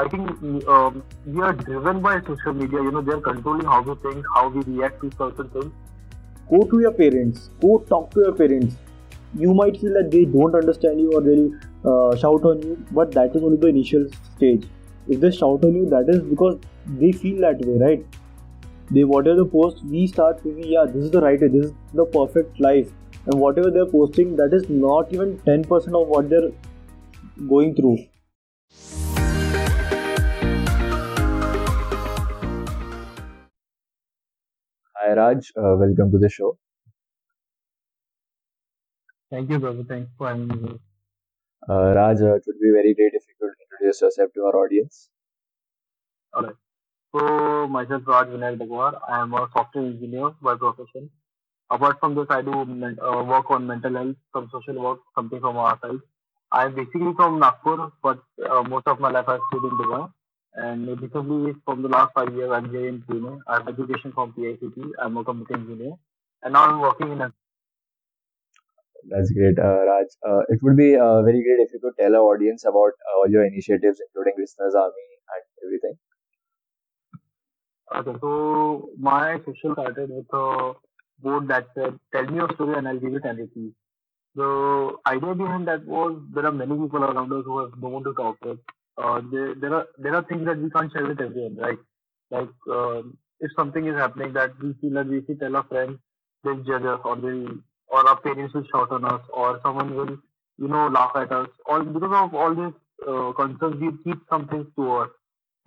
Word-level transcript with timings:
I 0.00 0.08
think 0.08 0.30
um, 0.74 1.02
we 1.26 1.42
are 1.42 1.52
driven 1.52 2.00
by 2.00 2.20
social 2.26 2.54
media. 2.54 2.82
You 2.82 2.90
know, 2.90 3.02
they're 3.02 3.20
controlling 3.20 3.66
how 3.66 3.82
we 3.82 3.94
think, 4.04 4.24
how 4.34 4.48
we 4.48 4.62
react 4.62 5.00
to 5.02 5.10
certain 5.18 5.48
things. 5.50 5.72
Go 6.50 6.60
to 6.70 6.80
your 6.80 6.92
parents. 6.92 7.50
Go 7.60 7.78
talk 7.88 8.10
to 8.12 8.20
your 8.20 8.34
parents. 8.34 8.76
You 9.34 9.52
might 9.54 9.80
feel 9.80 9.92
that 9.94 10.10
they 10.10 10.24
don't 10.24 10.54
understand 10.54 11.00
you 11.00 11.12
or 11.12 11.20
they'll 11.20 11.50
uh, 11.84 12.16
shout 12.16 12.44
on 12.44 12.62
you, 12.62 12.76
but 12.92 13.12
that 13.12 13.36
is 13.36 13.42
only 13.42 13.58
the 13.58 13.68
initial 13.68 14.06
stage. 14.36 14.64
If 15.08 15.20
they 15.20 15.30
shout 15.30 15.64
on 15.64 15.74
you, 15.74 15.84
that 15.90 16.08
is 16.08 16.22
because 16.22 16.58
they 16.86 17.12
feel 17.12 17.40
that 17.42 17.60
way, 17.66 17.76
right? 17.78 18.06
They 18.90 19.04
whatever 19.04 19.44
they 19.44 19.50
post, 19.50 19.84
we 19.84 20.06
start 20.06 20.40
thinking, 20.42 20.72
yeah, 20.72 20.86
this 20.86 21.04
is 21.04 21.10
the 21.10 21.20
right 21.20 21.40
way, 21.40 21.48
this 21.48 21.66
is 21.66 21.72
the 21.94 22.06
perfect 22.06 22.58
life, 22.58 22.90
and 23.26 23.38
whatever 23.38 23.70
they're 23.70 23.86
posting, 23.86 24.34
that 24.36 24.52
is 24.52 24.68
not 24.68 25.12
even 25.12 25.38
ten 25.50 25.62
percent 25.62 25.94
of 25.94 26.08
what 26.08 26.30
they're 26.30 26.50
going 27.48 27.76
through. 27.76 27.98
Hi 35.10 35.14
Raj, 35.16 35.50
uh, 35.56 35.74
welcome 35.76 36.12
to 36.12 36.18
the 36.18 36.28
show. 36.28 36.58
Thank 39.30 39.50
you, 39.50 39.58
brother. 39.58 39.84
Thanks 39.84 40.10
for 40.16 40.28
having 40.28 40.48
me. 40.48 40.78
Uh, 41.68 41.94
Raj, 41.94 42.20
uh, 42.20 42.34
it 42.34 42.44
would 42.46 42.60
be 42.60 42.70
very 42.70 42.94
great 42.94 43.14
if 43.14 43.24
you 43.28 43.34
could 43.40 43.54
introduce 43.62 44.02
yourself 44.02 44.32
to 44.34 44.40
our 44.42 44.56
audience. 44.56 45.10
Alright. 46.36 46.56
So, 47.14 47.66
myself, 47.68 48.02
Raj 48.06 48.28
Vinayak 48.28 48.58
Dagwar. 48.58 49.00
I 49.08 49.20
am 49.20 49.34
a 49.34 49.48
software 49.52 49.84
engineer 49.86 50.30
by 50.42 50.56
profession. 50.56 51.10
Apart 51.70 52.00
from 52.00 52.14
this, 52.14 52.26
I 52.30 52.42
do 52.42 52.52
uh, 52.52 53.24
work 53.24 53.50
on 53.50 53.66
mental 53.66 53.94
health, 53.94 54.16
some 54.34 54.48
social 54.52 54.82
work, 54.82 55.00
something 55.14 55.40
from 55.40 55.56
our 55.56 55.78
side. 55.82 56.00
I'm 56.52 56.74
basically 56.74 57.14
from 57.16 57.40
Nagpur, 57.40 57.92
but 58.02 58.22
uh, 58.48 58.62
most 58.62 58.86
of 58.86 59.00
my 59.00 59.10
life 59.10 59.28
I've 59.28 59.40
stayed 59.50 59.64
in 59.64 59.78
Dubai. 59.78 60.12
And 60.54 60.86
recently, 61.00 61.54
from 61.64 61.82
the 61.82 61.88
last 61.88 62.12
five 62.14 62.32
years, 62.34 62.50
I'm 62.52 62.70
here 62.70 62.86
in 62.88 63.02
Pune. 63.02 63.40
I 63.48 63.54
have 63.58 63.68
education 63.68 64.12
from 64.12 64.32
PICT. 64.32 64.92
I'm 65.00 65.16
a 65.16 65.24
computer 65.24 65.54
engineer. 65.54 65.94
And 66.42 66.52
now 66.52 66.66
I'm 66.66 66.80
working 66.80 67.12
in 67.12 67.20
a 67.20 67.32
That's 69.08 69.30
great, 69.32 69.58
uh, 69.58 69.84
Raj. 69.88 70.06
Uh, 70.26 70.42
it 70.48 70.60
would 70.62 70.76
be 70.76 70.94
uh, 70.96 71.22
very 71.22 71.42
great 71.42 71.60
if 71.66 71.72
you 71.72 71.80
could 71.80 71.96
tell 71.98 72.14
our 72.16 72.34
audience 72.34 72.64
about 72.64 72.92
uh, 73.08 73.18
all 73.18 73.28
your 73.30 73.44
initiatives, 73.44 74.00
including 74.06 74.34
Listeners 74.38 74.74
Army 74.74 75.08
and 75.34 75.42
everything. 75.66 75.96
Okay, 77.94 78.14
so 78.20 78.90
my 78.98 79.38
session 79.44 79.72
started 79.74 80.10
with 80.10 80.26
a 80.32 80.72
board 81.22 81.48
that 81.48 81.66
said, 81.74 81.98
"Tell 82.12 82.24
me 82.26 82.36
your 82.36 82.48
story 82.54 82.76
and 82.78 82.88
I'll 82.88 82.98
give 83.04 83.12
you 83.12 83.20
10 83.20 83.36
rupees." 83.36 83.72
The 84.34 84.96
idea 85.06 85.34
behind 85.34 85.68
that 85.68 85.84
was 85.86 86.20
there 86.34 86.46
are 86.46 86.52
many 86.52 86.76
people 86.84 87.04
around 87.04 87.32
us 87.32 87.44
who 87.44 87.58
have 87.60 87.76
no 87.82 87.88
one 87.88 88.04
to 88.04 88.14
talk 88.14 88.36
with. 88.44 88.58
Uh, 88.98 89.20
there, 89.32 89.54
there 89.54 89.74
are 89.74 89.86
there 89.98 90.14
are 90.14 90.22
things 90.24 90.44
that 90.46 90.58
we 90.58 90.70
can't 90.70 90.92
share 90.92 91.06
with 91.06 91.20
everyone, 91.20 91.56
right? 91.56 91.78
Like 92.30 92.48
um 92.70 93.16
if 93.40 93.50
something 93.56 93.86
is 93.86 93.96
happening 93.96 94.32
that 94.34 94.52
we 94.62 94.74
feel 94.80 94.92
that 94.94 95.08
we 95.08 95.24
should 95.26 95.40
tell 95.40 95.56
our 95.56 95.64
friends, 95.64 95.98
they'll 96.44 96.62
judge 96.62 96.84
us, 96.84 97.00
or 97.04 97.16
they 97.16 97.46
or 97.88 98.08
our 98.08 98.20
parents 98.20 98.54
will 98.54 98.66
shout 98.72 98.90
on 98.92 99.04
us, 99.04 99.22
or 99.32 99.60
someone 99.64 99.94
will 99.96 100.18
you 100.58 100.68
know 100.68 100.88
laugh 100.88 101.12
at 101.16 101.32
us. 101.32 101.48
All 101.66 101.82
because 101.84 102.12
of 102.22 102.34
all 102.34 102.54
these 102.54 102.74
uh, 103.08 103.32
concerns, 103.32 103.80
we 103.80 103.90
keep 104.04 104.18
some 104.30 104.48
things 104.48 104.66
to 104.76 104.92
us 104.92 105.10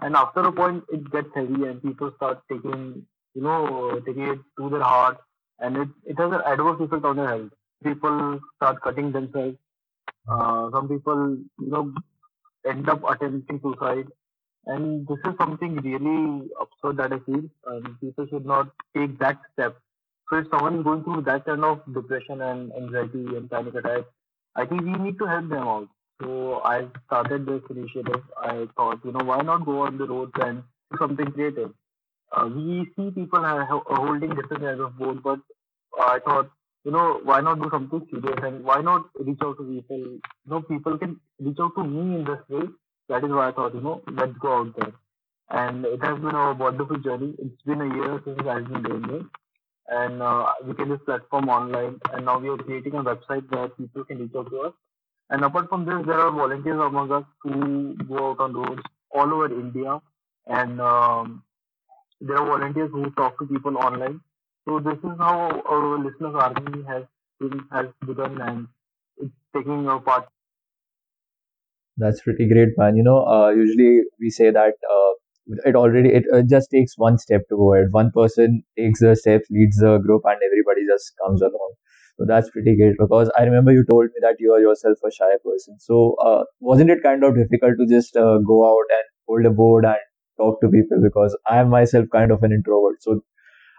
and 0.01 0.15
after 0.15 0.41
a 0.41 0.51
point 0.51 0.83
it 0.91 1.09
gets 1.11 1.29
heavy 1.35 1.63
and 1.69 1.81
people 1.83 2.11
start 2.17 2.41
taking 2.51 3.05
you 3.35 3.41
know 3.41 3.99
taking 4.05 4.27
it 4.33 4.39
to 4.57 4.69
their 4.69 4.81
heart 4.83 5.17
and 5.59 5.77
it, 5.77 5.89
it 6.05 6.19
has 6.19 6.31
an 6.31 6.41
adverse 6.45 6.79
effect 6.81 7.05
on 7.05 7.17
their 7.17 7.27
health 7.27 7.51
people 7.83 8.39
start 8.57 8.81
cutting 8.83 9.11
themselves 9.11 9.57
uh, 10.29 10.69
some 10.73 10.87
people 10.89 11.37
you 11.59 11.71
know 11.75 11.93
end 12.69 12.89
up 12.89 13.01
attempting 13.09 13.59
suicide 13.61 14.07
and 14.65 15.07
this 15.07 15.17
is 15.25 15.33
something 15.37 15.75
really 15.77 16.49
absurd 16.65 16.97
that 16.97 17.13
i 17.13 17.19
feel 17.25 17.43
and 17.67 17.99
people 17.99 18.27
should 18.29 18.45
not 18.45 18.69
take 18.95 19.17
that 19.19 19.39
step 19.53 19.77
so 20.29 20.37
if 20.37 20.47
someone 20.51 20.77
is 20.79 20.83
going 20.83 21.03
through 21.03 21.21
that 21.21 21.45
kind 21.45 21.63
of 21.63 21.81
depression 21.93 22.41
and 22.41 22.71
anxiety 22.73 23.25
and 23.37 23.49
panic 23.51 23.75
attack 23.75 24.03
i 24.55 24.65
think 24.65 24.81
we 24.81 24.93
need 25.05 25.17
to 25.19 25.25
help 25.25 25.49
them 25.49 25.67
out 25.75 25.89
so 26.21 26.61
I 26.63 26.87
started 27.07 27.45
this 27.45 27.61
initiative. 27.69 28.21
I 28.37 28.67
thought, 28.75 28.99
you 29.03 29.11
know, 29.11 29.25
why 29.25 29.41
not 29.41 29.65
go 29.65 29.81
on 29.81 29.97
the 29.97 30.05
roads 30.05 30.31
and 30.35 30.63
do 30.91 30.97
something 30.99 31.31
creative? 31.31 31.71
Uh, 32.31 32.49
we 32.55 32.87
see 32.95 33.11
people 33.11 33.43
ho- 33.43 33.83
holding 33.87 34.29
different 34.29 34.63
kinds 34.63 34.79
of 34.79 34.97
board, 34.97 35.21
but 35.23 35.39
I 35.99 36.19
thought, 36.19 36.49
you 36.83 36.91
know, 36.91 37.21
why 37.23 37.41
not 37.41 37.61
do 37.61 37.69
something 37.71 38.05
serious 38.11 38.39
and 38.43 38.63
why 38.63 38.81
not 38.81 39.05
reach 39.19 39.39
out 39.43 39.57
to 39.57 39.63
people? 39.63 39.97
You 39.97 40.21
know, 40.47 40.61
people 40.61 40.97
can 40.97 41.19
reach 41.39 41.57
out 41.59 41.71
to 41.77 41.83
me 41.83 42.15
in 42.15 42.25
this 42.25 42.39
way. 42.49 42.67
That 43.09 43.23
is 43.23 43.31
why 43.31 43.49
I 43.49 43.51
thought, 43.51 43.73
you 43.75 43.81
know, 43.81 44.01
let's 44.11 44.37
go 44.39 44.59
out 44.59 44.75
there. 44.77 44.93
And 45.49 45.85
it 45.85 46.03
has 46.03 46.19
been 46.19 46.35
a 46.35 46.53
wonderful 46.53 46.97
journey. 46.97 47.35
It's 47.39 47.61
been 47.65 47.81
a 47.81 47.95
year 47.95 48.21
since 48.25 48.39
I've 48.47 48.67
been 48.67 48.83
doing 48.83 49.21
it. 49.21 49.25
And 49.89 50.21
uh, 50.21 50.51
we 50.65 50.73
can 50.73 50.89
this 50.89 50.99
platform 51.05 51.49
online. 51.49 51.99
And 52.13 52.25
now 52.25 52.39
we 52.39 52.49
are 52.49 52.57
creating 52.57 52.93
a 52.95 53.03
website 53.03 53.49
where 53.51 53.67
people 53.69 54.05
can 54.05 54.19
reach 54.19 54.31
out 54.35 54.49
to 54.49 54.59
us 54.61 54.73
and 55.29 55.43
apart 55.43 55.69
from 55.69 55.85
this, 55.85 55.95
there 56.05 56.19
are 56.19 56.31
volunteers 56.31 56.79
among 56.79 57.11
us 57.11 57.23
who 57.41 57.95
go 58.07 58.31
out 58.31 58.39
on 58.39 58.53
roads 58.53 58.83
all 59.11 59.33
over 59.33 59.47
India, 59.47 59.99
and 60.47 60.79
um, 60.81 61.43
there 62.21 62.37
are 62.37 62.45
volunteers 62.45 62.91
who 62.91 63.09
talk 63.11 63.39
to 63.39 63.45
people 63.47 63.77
online. 63.77 64.21
So 64.67 64.79
this 64.79 64.97
is 64.97 65.17
how 65.19 65.61
our 65.69 65.97
listeners 65.99 66.35
army 66.35 66.83
has 66.83 67.03
has 67.71 67.87
begun, 68.05 68.41
and 68.41 68.67
it's 69.17 69.33
taking 69.53 69.87
a 69.87 69.99
part. 69.99 70.27
That's 71.97 72.21
pretty 72.21 72.47
great, 72.47 72.69
man. 72.77 72.95
You 72.95 73.03
know, 73.03 73.25
uh, 73.25 73.49
usually 73.49 74.01
we 74.19 74.29
say 74.29 74.49
that 74.51 74.73
uh, 74.95 75.11
it 75.65 75.75
already 75.75 76.09
it 76.09 76.23
uh, 76.33 76.41
just 76.41 76.69
takes 76.71 76.93
one 76.97 77.17
step 77.17 77.41
to 77.49 77.55
go 77.57 77.73
ahead. 77.73 77.87
One 77.91 78.11
person 78.15 78.63
takes 78.77 78.99
the 78.99 79.15
steps, 79.15 79.47
leads 79.51 79.77
the 79.77 79.97
group, 79.99 80.23
and 80.25 80.37
everybody 80.45 80.85
just 80.89 81.13
comes 81.23 81.41
along. 81.41 81.73
So 82.17 82.25
that's 82.27 82.49
pretty 82.51 82.75
great 82.77 82.95
because 82.99 83.31
I 83.37 83.43
remember 83.43 83.71
you 83.71 83.85
told 83.89 84.05
me 84.05 84.19
that 84.21 84.35
you 84.39 84.53
are 84.53 84.59
yourself 84.59 84.97
a 85.05 85.11
shy 85.11 85.31
person. 85.43 85.79
So 85.79 86.15
uh, 86.23 86.43
wasn't 86.59 86.89
it 86.91 87.03
kind 87.03 87.23
of 87.23 87.35
difficult 87.35 87.73
to 87.79 87.87
just 87.87 88.15
uh, 88.15 88.37
go 88.45 88.65
out 88.67 88.87
and 88.97 89.05
hold 89.27 89.45
a 89.45 89.51
board 89.51 89.85
and 89.85 89.97
talk 90.37 90.61
to 90.61 90.69
people 90.69 90.99
because 91.01 91.35
I 91.49 91.59
am 91.59 91.69
myself 91.69 92.05
kind 92.11 92.31
of 92.31 92.43
an 92.43 92.51
introvert. 92.51 93.01
So 93.01 93.21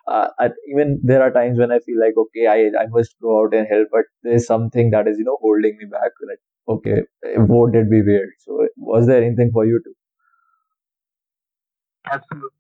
uh, 0.06 0.28
I, 0.38 0.50
even 0.70 1.00
there 1.02 1.22
are 1.22 1.32
times 1.32 1.58
when 1.58 1.72
I 1.72 1.78
feel 1.80 1.98
like 2.00 2.14
okay, 2.24 2.46
I 2.46 2.58
I 2.82 2.86
must 2.88 3.14
go 3.22 3.40
out 3.42 3.54
and 3.54 3.66
help, 3.70 3.88
but 3.92 4.04
there's 4.22 4.46
something 4.46 4.90
that 4.90 5.08
is 5.08 5.18
you 5.18 5.24
know 5.24 5.38
holding 5.40 5.76
me 5.78 5.86
back. 5.90 6.12
Like 6.28 6.42
okay, 6.68 7.02
board 7.46 7.72
did 7.74 7.90
be 7.90 8.02
weird. 8.02 8.30
So 8.40 8.66
was 8.76 9.06
there 9.06 9.22
anything 9.22 9.50
for 9.52 9.66
you 9.66 9.80
too? 9.84 9.94
Absolutely, 12.10 12.50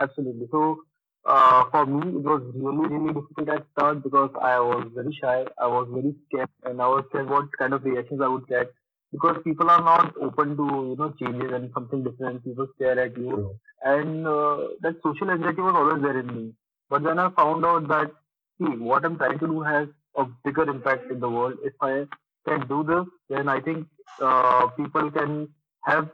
absolutely. 0.00 0.46
So 0.50 0.78
uh, 1.26 1.64
for 1.70 1.86
me, 1.86 2.08
it 2.08 2.22
was 2.24 2.42
really, 2.54 2.88
really 2.96 3.12
difficult 3.14 3.48
at 3.48 3.66
start 3.72 4.02
because 4.02 4.30
I 4.40 4.58
was 4.58 4.88
very 4.94 5.12
shy. 5.20 5.44
I 5.60 5.66
was 5.66 5.88
very 5.92 6.14
scared, 6.26 6.48
and 6.64 6.80
I 6.80 6.86
was 6.88 7.04
scared 7.10 7.28
what 7.28 7.46
kind 7.58 7.72
of 7.74 7.84
reactions 7.84 8.20
I 8.22 8.28
would 8.28 8.46
get 8.46 8.70
because 9.12 9.36
people 9.44 9.70
are 9.70 9.82
not 9.82 10.14
open 10.20 10.56
to 10.56 10.64
you 10.90 10.96
know 10.98 11.12
changes 11.20 11.52
and 11.52 11.70
something 11.74 12.04
different. 12.04 12.44
People 12.44 12.68
stare 12.76 12.98
at 13.00 13.16
you, 13.16 13.30
True. 13.30 13.58
and 13.84 14.26
uh, 14.26 14.68
that 14.82 14.96
social 15.02 15.30
anxiety 15.30 15.60
was 15.60 15.74
always 15.74 16.02
there 16.02 16.18
in 16.18 16.26
me. 16.34 16.52
But 16.88 17.02
then 17.04 17.18
I 17.18 17.30
found 17.30 17.64
out 17.64 17.88
that 17.88 18.10
see, 18.58 18.76
what 18.76 19.04
I'm 19.04 19.16
trying 19.16 19.38
to 19.38 19.46
do 19.46 19.60
has 19.62 19.88
a 20.16 20.24
bigger 20.44 20.68
impact 20.68 21.10
in 21.10 21.20
the 21.20 21.28
world. 21.28 21.58
If 21.64 21.74
I 21.80 22.06
can 22.46 22.66
do 22.68 22.82
this, 22.84 23.06
then 23.28 23.48
I 23.48 23.60
think 23.60 23.86
uh, 24.20 24.66
people 24.68 25.10
can 25.10 25.48
have 25.84 26.08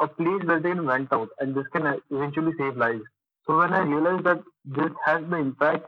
a 0.00 0.06
place 0.06 0.42
where 0.44 0.60
they 0.60 0.70
can 0.70 0.86
vent 0.86 1.12
out, 1.12 1.28
and 1.40 1.54
this 1.54 1.66
can 1.72 2.00
eventually 2.10 2.52
save 2.58 2.76
lives. 2.76 3.02
So 3.46 3.56
when 3.58 3.72
I 3.72 3.80
realized 3.80 4.24
that 4.24 4.42
this 4.64 4.90
has 5.04 5.22
the 5.30 5.36
impact, 5.36 5.86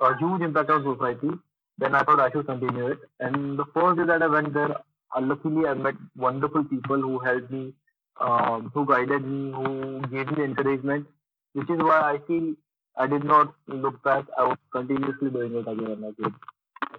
a 0.00 0.16
huge 0.16 0.42
impact 0.42 0.70
on 0.70 0.82
society, 0.82 1.30
then 1.78 1.94
I 1.94 2.02
thought 2.02 2.20
I 2.20 2.30
should 2.30 2.46
continue 2.46 2.86
it. 2.88 2.98
And 3.20 3.58
the 3.58 3.66
first 3.74 3.98
day 3.98 4.06
that 4.06 4.22
I 4.22 4.26
went 4.26 4.54
there, 4.54 4.76
uh, 5.16 5.20
luckily 5.20 5.66
I 5.66 5.74
met 5.74 5.94
wonderful 6.16 6.64
people 6.64 7.00
who 7.00 7.18
helped 7.18 7.50
me, 7.50 7.72
um, 8.20 8.70
who 8.74 8.86
guided 8.86 9.24
me, 9.24 9.52
who 9.52 10.00
gave 10.10 10.36
me 10.36 10.44
encouragement, 10.44 11.06
which 11.54 11.70
is 11.70 11.78
why 11.78 12.00
I 12.14 12.18
feel 12.26 12.54
I 12.96 13.06
did 13.06 13.24
not 13.24 13.54
look 13.66 14.02
back. 14.02 14.24
I 14.38 14.44
was 14.44 14.58
continuously 14.72 15.30
doing 15.30 15.54
it 15.54 15.68
again 15.68 15.90
and 15.90 16.04
again. 16.04 16.34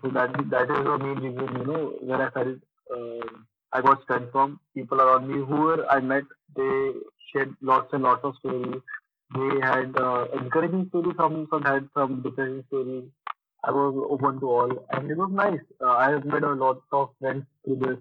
So 0.02 0.10
that 0.10 0.34
that 0.50 0.69
is 0.72 0.84
the 0.84 0.98
main 0.98 1.19
reason, 1.19 1.57
you 1.57 1.66
know, 1.66 1.94
where 2.02 2.22
I 2.22 2.30
felt 2.31 2.57
uh, 2.96 3.28
I 3.72 3.81
got 3.81 4.04
strength 4.04 4.31
from. 4.31 4.60
People 4.75 5.01
around 5.01 5.28
me, 5.28 5.44
whoever 5.46 5.90
I 5.90 6.00
met, 6.00 6.24
they 6.56 6.92
shared 7.31 7.56
lots 7.62 7.94
and 7.94 8.04
lots 8.04 8.24
of 8.24 8.36
stories 8.40 8.81
they 9.34 9.60
had 9.62 9.96
uh, 9.98 10.25
encouraging 10.34 10.88
stories, 10.90 11.16
some 11.18 11.48
some 11.50 11.63
had 11.63 11.90
some 11.94 12.22
depressing 12.22 12.63
stories. 12.68 13.06
I 13.68 13.72
was 13.72 14.08
open 14.10 14.40
to 14.42 14.50
all, 14.50 14.72
and 14.92 15.10
it 15.12 15.18
was 15.18 15.32
nice. 15.32 15.60
Uh, 15.82 15.92
I 15.92 16.12
have 16.12 16.26
made 16.26 16.44
a 16.44 16.54
lot 16.54 16.82
of 16.92 17.10
friends 17.20 17.46
through 17.64 17.78
this. 17.86 17.98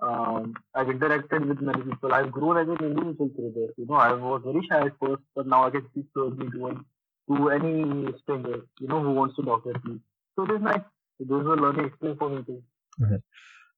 Um, 0.00 0.54
I've 0.74 0.88
interacted 0.88 1.48
with 1.48 1.60
many 1.60 1.82
people. 1.82 2.12
I've 2.14 2.30
grown 2.32 2.58
as 2.58 2.68
an 2.68 2.84
individual 2.84 3.30
through 3.36 3.52
this. 3.56 3.72
You 3.76 3.86
know, 3.86 3.94
I 3.94 4.12
was 4.12 4.42
very 4.44 4.62
shy 4.70 4.86
at 4.86 4.92
first, 5.00 5.22
but 5.34 5.46
now 5.46 5.66
I 5.66 5.70
can 5.70 5.86
speak 5.90 6.06
to 6.14 6.30
one, 6.58 6.84
to 7.28 7.50
any 7.50 8.12
stranger, 8.22 8.62
you 8.80 8.88
know, 8.88 9.02
who 9.02 9.12
wants 9.12 9.36
to 9.36 9.42
talk 9.42 9.64
with 9.64 9.84
me. 9.84 10.00
So 10.36 10.44
it 10.44 10.52
is 10.52 10.60
nice. 10.62 10.86
It 11.20 11.28
was 11.28 11.46
a 11.46 11.60
learning 11.62 11.86
experience 11.86 12.18
for 12.18 12.30
me 12.30 12.42
too. 12.44 12.62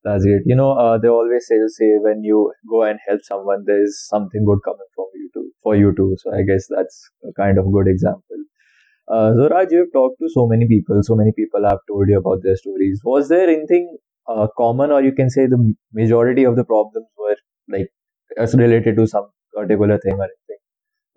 That's 0.05 0.25
great. 0.25 0.43
You 0.47 0.57
know, 0.57 0.73
uh, 0.73 0.99
they 0.99 1.09
always 1.09 1.47
say 1.47 1.57
say 1.69 1.97
when 1.99 2.23
you 2.23 2.53
go 2.71 2.83
and 2.85 2.99
help 3.07 3.21
someone, 3.25 3.65
there's 3.67 4.07
something 4.09 4.45
good 4.45 4.61
coming 4.65 4.91
from 4.95 5.07
you 5.15 5.31
too, 5.35 5.51
for 5.63 5.77
you 5.77 5.93
too. 5.97 6.17
So 6.19 6.33
I 6.35 6.43
guess 6.43 6.67
that's 6.69 7.11
a 7.29 7.33
kind 7.33 7.59
of 7.59 7.73
good 7.73 7.89
example. 7.89 8.39
Uh, 9.09 9.33
so 9.35 9.49
Raj, 9.49 9.69
you've 9.71 9.93
talked 9.93 10.19
to 10.21 10.29
so 10.29 10.47
many 10.47 10.67
people. 10.67 11.01
So 11.03 11.15
many 11.15 11.33
people 11.33 11.63
have 11.69 11.79
told 11.89 12.09
you 12.09 12.19
about 12.19 12.43
their 12.43 12.57
stories. 12.57 13.01
Was 13.05 13.29
there 13.29 13.49
anything 13.49 13.97
uh, 14.29 14.49
common, 14.57 14.91
or 14.91 15.03
you 15.03 15.13
can 15.13 15.31
say 15.31 15.47
the 15.47 15.75
majority 15.93 16.45
of 16.45 16.57
the 16.57 16.65
problems 16.65 17.07
were 17.17 17.37
like 17.69 17.91
as 18.37 18.55
related 18.55 18.97
to 18.97 19.07
some 19.07 19.31
particular 19.55 19.99
thing 19.99 20.15
or 20.15 20.25
anything, 20.25 20.61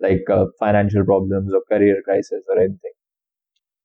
like 0.00 0.30
uh, 0.30 0.46
financial 0.60 1.04
problems 1.04 1.52
or 1.52 1.62
career 1.68 2.00
crisis 2.04 2.42
or 2.48 2.58
anything? 2.58 2.92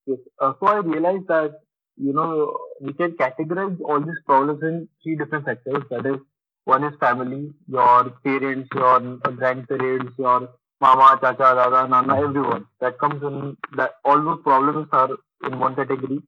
Yes. 0.06 0.20
Uh, 0.40 0.54
so 0.60 0.68
I 0.68 0.78
realized 0.78 1.28
that 1.28 1.54
you 1.98 2.14
know 2.14 2.56
we 2.82 2.94
can 2.94 3.14
categorize 3.14 3.80
all 3.82 4.00
these 4.00 4.22
problems 4.28 4.62
in 4.62 4.88
three 5.02 5.16
different 5.16 5.46
sectors. 5.46 5.84
That 5.90 6.06
is, 6.06 6.18
one 6.66 6.84
is 6.84 6.94
family, 7.00 7.52
your 7.68 8.12
parents, 8.24 8.70
your 8.76 9.18
grandparents, 9.18 10.14
your 10.20 10.50
mama, 10.82 11.18
chacha, 11.22 11.56
dada, 11.56 11.88
nana, 11.88 12.20
everyone. 12.22 12.66
That 12.82 12.98
comes 13.00 13.22
in 13.24 13.58
that 13.78 13.96
all 14.04 14.22
those 14.24 14.42
problems 14.44 14.88
are 14.92 15.10
in 15.44 15.60
one 15.60 15.76
category. 15.76 16.22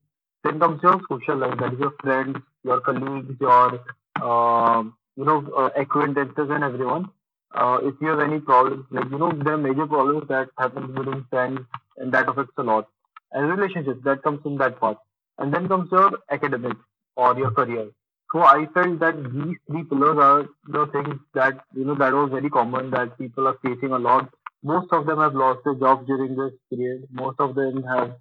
Then 0.43 0.59
comes 0.59 0.81
your 0.83 1.01
social 1.09 1.37
life, 1.37 1.57
that 1.59 1.73
is 1.73 1.79
your 1.79 1.93
friends, 2.01 2.37
your 2.63 2.79
colleagues, 2.81 3.35
your 3.39 3.79
um, 4.21 4.95
you 5.15 5.25
know 5.25 5.45
uh, 5.57 5.69
acquaintances 5.75 6.49
and 6.49 6.63
everyone. 6.63 7.09
Uh, 7.53 7.79
if 7.83 7.95
you 8.01 8.07
have 8.09 8.19
any 8.19 8.39
problems, 8.39 8.85
like 8.91 9.09
you 9.09 9.17
know, 9.17 9.31
there 9.31 9.53
are 9.53 9.57
major 9.57 9.87
problems 9.87 10.27
that 10.27 10.49
happen 10.57 10.93
within 10.95 11.25
friends, 11.29 11.59
and 11.97 12.11
that 12.13 12.27
affects 12.29 12.53
a 12.57 12.63
lot. 12.63 12.87
And 13.31 13.49
relationships 13.49 14.01
that 14.05 14.23
comes 14.23 14.41
in 14.45 14.57
that 14.57 14.79
part. 14.79 14.97
And 15.39 15.53
then 15.53 15.67
comes 15.67 15.91
your 15.91 16.11
academics 16.31 16.79
or 17.15 17.37
your 17.37 17.51
career. 17.51 17.89
So 18.33 18.41
I 18.41 18.67
felt 18.73 18.99
that 18.99 19.15
these 19.33 19.57
three 19.69 19.83
pillars 19.83 20.17
are 20.17 20.47
the 20.67 20.85
things 20.91 21.19
that 21.33 21.63
you 21.73 21.85
know 21.85 21.95
that 21.95 22.13
was 22.13 22.29
very 22.31 22.49
common 22.49 22.89
that 22.91 23.17
people 23.17 23.47
are 23.47 23.57
facing 23.63 23.91
a 23.91 23.99
lot. 23.99 24.29
Most 24.63 24.91
of 24.91 25.05
them 25.05 25.19
have 25.19 25.33
lost 25.35 25.59
their 25.63 25.75
jobs 25.75 26.05
during 26.07 26.35
this 26.35 26.53
period. 26.69 27.07
Most 27.11 27.39
of 27.39 27.55
them 27.55 27.83
have, 27.83 28.15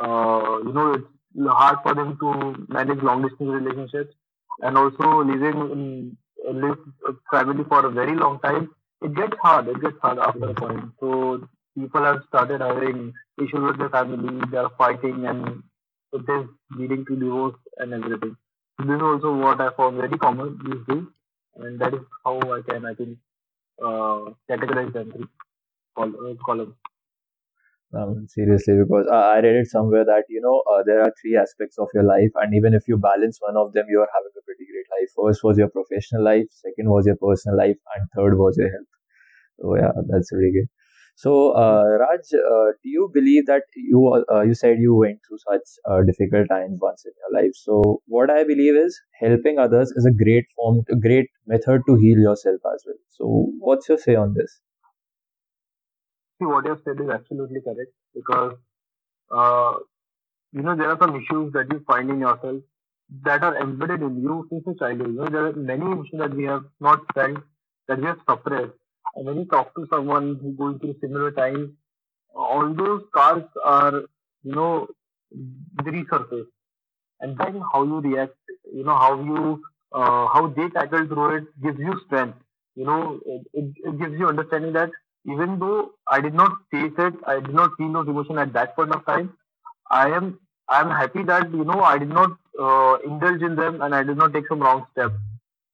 uh, 0.00 0.58
you 0.66 0.72
know, 0.72 0.92
it's 0.94 1.48
hard 1.48 1.78
for 1.82 1.94
them 1.94 2.16
to 2.20 2.66
manage 2.68 3.02
long 3.02 3.22
distance 3.22 3.50
relationships, 3.60 4.14
and 4.62 4.78
also 4.78 5.22
living 5.24 5.58
in 5.76 6.16
live 6.62 6.78
family 7.30 7.64
for 7.68 7.86
a 7.86 7.90
very 7.90 8.16
long 8.16 8.40
time. 8.40 8.70
It 9.02 9.14
gets 9.14 9.36
hard. 9.42 9.68
It 9.68 9.80
gets 9.80 9.98
hard 10.02 10.18
after 10.18 10.50
a 10.50 10.54
point. 10.54 10.92
So 11.00 11.48
people 11.78 12.04
have 12.04 12.22
started 12.28 12.60
having 12.60 13.12
issues 13.38 13.62
with 13.68 13.78
their 13.78 13.90
family. 13.90 14.40
They 14.50 14.58
are 14.58 14.70
fighting, 14.78 15.26
and 15.26 15.62
it 16.12 16.28
is 16.38 16.46
leading 16.76 17.04
to 17.06 17.16
divorce 17.16 17.56
and 17.78 17.94
everything. 17.94 18.36
This 18.80 18.96
is 18.96 19.02
also 19.02 19.36
what 19.36 19.60
I 19.60 19.70
found 19.76 19.96
very 19.98 20.18
common 20.18 20.58
these 20.64 20.84
days, 20.88 21.06
and 21.56 21.78
that 21.80 21.94
is 21.94 22.00
how 22.24 22.38
I 22.40 22.60
can, 22.62 22.84
I 22.86 22.94
think, 22.94 23.18
uh, 23.82 24.32
categorize 24.50 24.92
them 24.92 25.12
three 25.12 25.28
col- 25.96 26.36
columns. 26.46 26.74
Um, 27.92 28.26
seriously, 28.28 28.74
because 28.82 29.06
I, 29.10 29.36
I 29.36 29.40
read 29.40 29.56
it 29.62 29.66
somewhere 29.68 30.04
that 30.04 30.24
you 30.28 30.40
know 30.40 30.62
uh, 30.72 30.82
there 30.86 31.02
are 31.02 31.12
three 31.20 31.36
aspects 31.36 31.76
of 31.78 31.88
your 31.94 32.04
life, 32.04 32.30
and 32.36 32.54
even 32.54 32.72
if 32.74 32.86
you 32.86 32.96
balance 32.98 33.38
one 33.40 33.56
of 33.56 33.72
them, 33.72 33.86
you 33.88 34.00
are 34.00 34.08
having 34.14 34.30
a 34.38 34.42
pretty 34.46 34.64
great 34.70 34.86
life. 34.94 35.10
First 35.18 35.42
was 35.44 35.58
your 35.58 35.68
professional 35.70 36.22
life, 36.24 36.46
second 36.50 36.88
was 36.90 37.06
your 37.06 37.16
personal 37.16 37.58
life, 37.58 37.78
and 37.96 38.08
third 38.16 38.38
was 38.38 38.56
your 38.58 38.70
health. 38.70 38.92
So 39.60 39.76
yeah, 39.76 39.92
that's 40.08 40.32
really 40.32 40.52
good. 40.52 40.68
So, 41.22 41.32
uh, 41.62 41.84
Raj, 42.00 42.24
uh, 42.52 42.68
do 42.82 42.88
you 42.96 43.10
believe 43.14 43.46
that 43.46 43.64
you 43.76 44.00
uh, 44.32 44.42
you 44.42 44.54
said 44.54 44.78
you 44.86 44.94
went 44.96 45.20
through 45.26 45.38
such 45.48 46.06
difficult 46.10 46.48
times 46.48 46.78
once 46.80 47.04
in 47.06 47.12
your 47.22 47.32
life? 47.42 47.52
So, 47.54 48.00
what 48.06 48.30
I 48.30 48.42
believe 48.44 48.76
is 48.84 49.00
helping 49.20 49.58
others 49.58 49.92
is 50.02 50.06
a 50.06 50.16
great 50.24 50.46
form, 50.56 50.82
a 50.90 50.96
great 50.96 51.28
method 51.46 51.82
to 51.88 51.96
heal 51.96 52.18
yourself 52.28 52.60
as 52.74 52.84
well. 52.86 53.00
So, 53.18 53.26
what's 53.58 53.88
your 53.88 53.98
say 53.98 54.14
on 54.16 54.34
this? 54.34 54.60
See, 56.38 56.46
what 56.46 56.64
you 56.64 56.70
have 56.70 56.82
said 56.84 57.00
is 57.00 57.08
absolutely 57.08 57.60
correct 57.60 57.92
because 58.14 58.54
uh, 59.30 59.74
you 60.52 60.62
know 60.62 60.76
there 60.76 60.90
are 60.90 60.98
some 60.98 61.16
issues 61.16 61.52
that 61.52 61.72
you 61.72 61.80
find 61.86 62.10
in 62.10 62.20
yourself 62.20 62.62
that 63.24 63.42
are 63.44 63.56
embedded 63.60 64.02
in 64.02 64.22
you 64.22 64.46
since 64.50 64.64
your 64.66 64.74
childhood. 64.76 65.08
You 65.08 65.20
know 65.20 65.28
there 65.30 65.46
are 65.46 65.52
many 65.54 65.86
issues 65.92 66.18
that 66.20 66.34
we 66.34 66.44
have 66.44 66.64
not 66.80 67.00
felt 67.14 67.38
that 67.88 67.98
we 68.00 68.06
have 68.06 68.18
suppressed 68.28 68.74
and 69.14 69.26
when 69.26 69.38
you 69.38 69.44
talk 69.44 69.74
to 69.74 69.86
someone 69.92 70.38
who's 70.40 70.56
going 70.56 70.78
through 70.78 70.96
similar 71.00 71.30
times, 71.32 71.70
all 72.34 72.72
those 72.74 73.02
scars 73.10 73.42
are, 73.64 74.02
you 74.42 74.54
know, 74.54 74.88
resurface. 75.82 76.46
And 77.20 77.36
then 77.38 77.62
how 77.72 77.84
you 77.84 78.00
react, 78.00 78.34
you 78.72 78.84
know, 78.84 78.96
how 78.96 79.20
you, 79.22 79.62
uh, 79.92 80.28
how 80.28 80.52
they 80.56 80.68
tackle 80.70 81.06
through 81.06 81.36
it 81.36 81.44
gives 81.62 81.78
you 81.78 82.00
strength. 82.06 82.38
You 82.76 82.84
know, 82.84 83.20
it, 83.26 83.46
it, 83.52 83.98
gives 83.98 84.18
you 84.18 84.28
understanding 84.28 84.72
that 84.74 84.90
even 85.26 85.58
though 85.58 85.90
I 86.06 86.20
did 86.20 86.34
not 86.34 86.52
face 86.70 86.92
it, 86.96 87.14
I 87.26 87.40
did 87.40 87.54
not 87.54 87.72
feel 87.76 87.92
those 87.92 88.08
emotions 88.08 88.38
at 88.38 88.52
that 88.54 88.74
point 88.74 88.94
of 88.94 89.04
time, 89.04 89.34
I 89.90 90.08
am 90.10 90.38
I 90.68 90.80
am 90.80 90.88
happy 90.88 91.24
that 91.24 91.50
you 91.50 91.64
know 91.64 91.82
I 91.82 91.98
did 91.98 92.08
not 92.08 92.30
uh, 92.58 92.98
indulge 93.04 93.42
in 93.42 93.56
them 93.56 93.82
and 93.82 93.94
I 93.94 94.04
did 94.04 94.16
not 94.16 94.32
take 94.32 94.46
some 94.48 94.60
wrong 94.60 94.86
steps. 94.92 95.16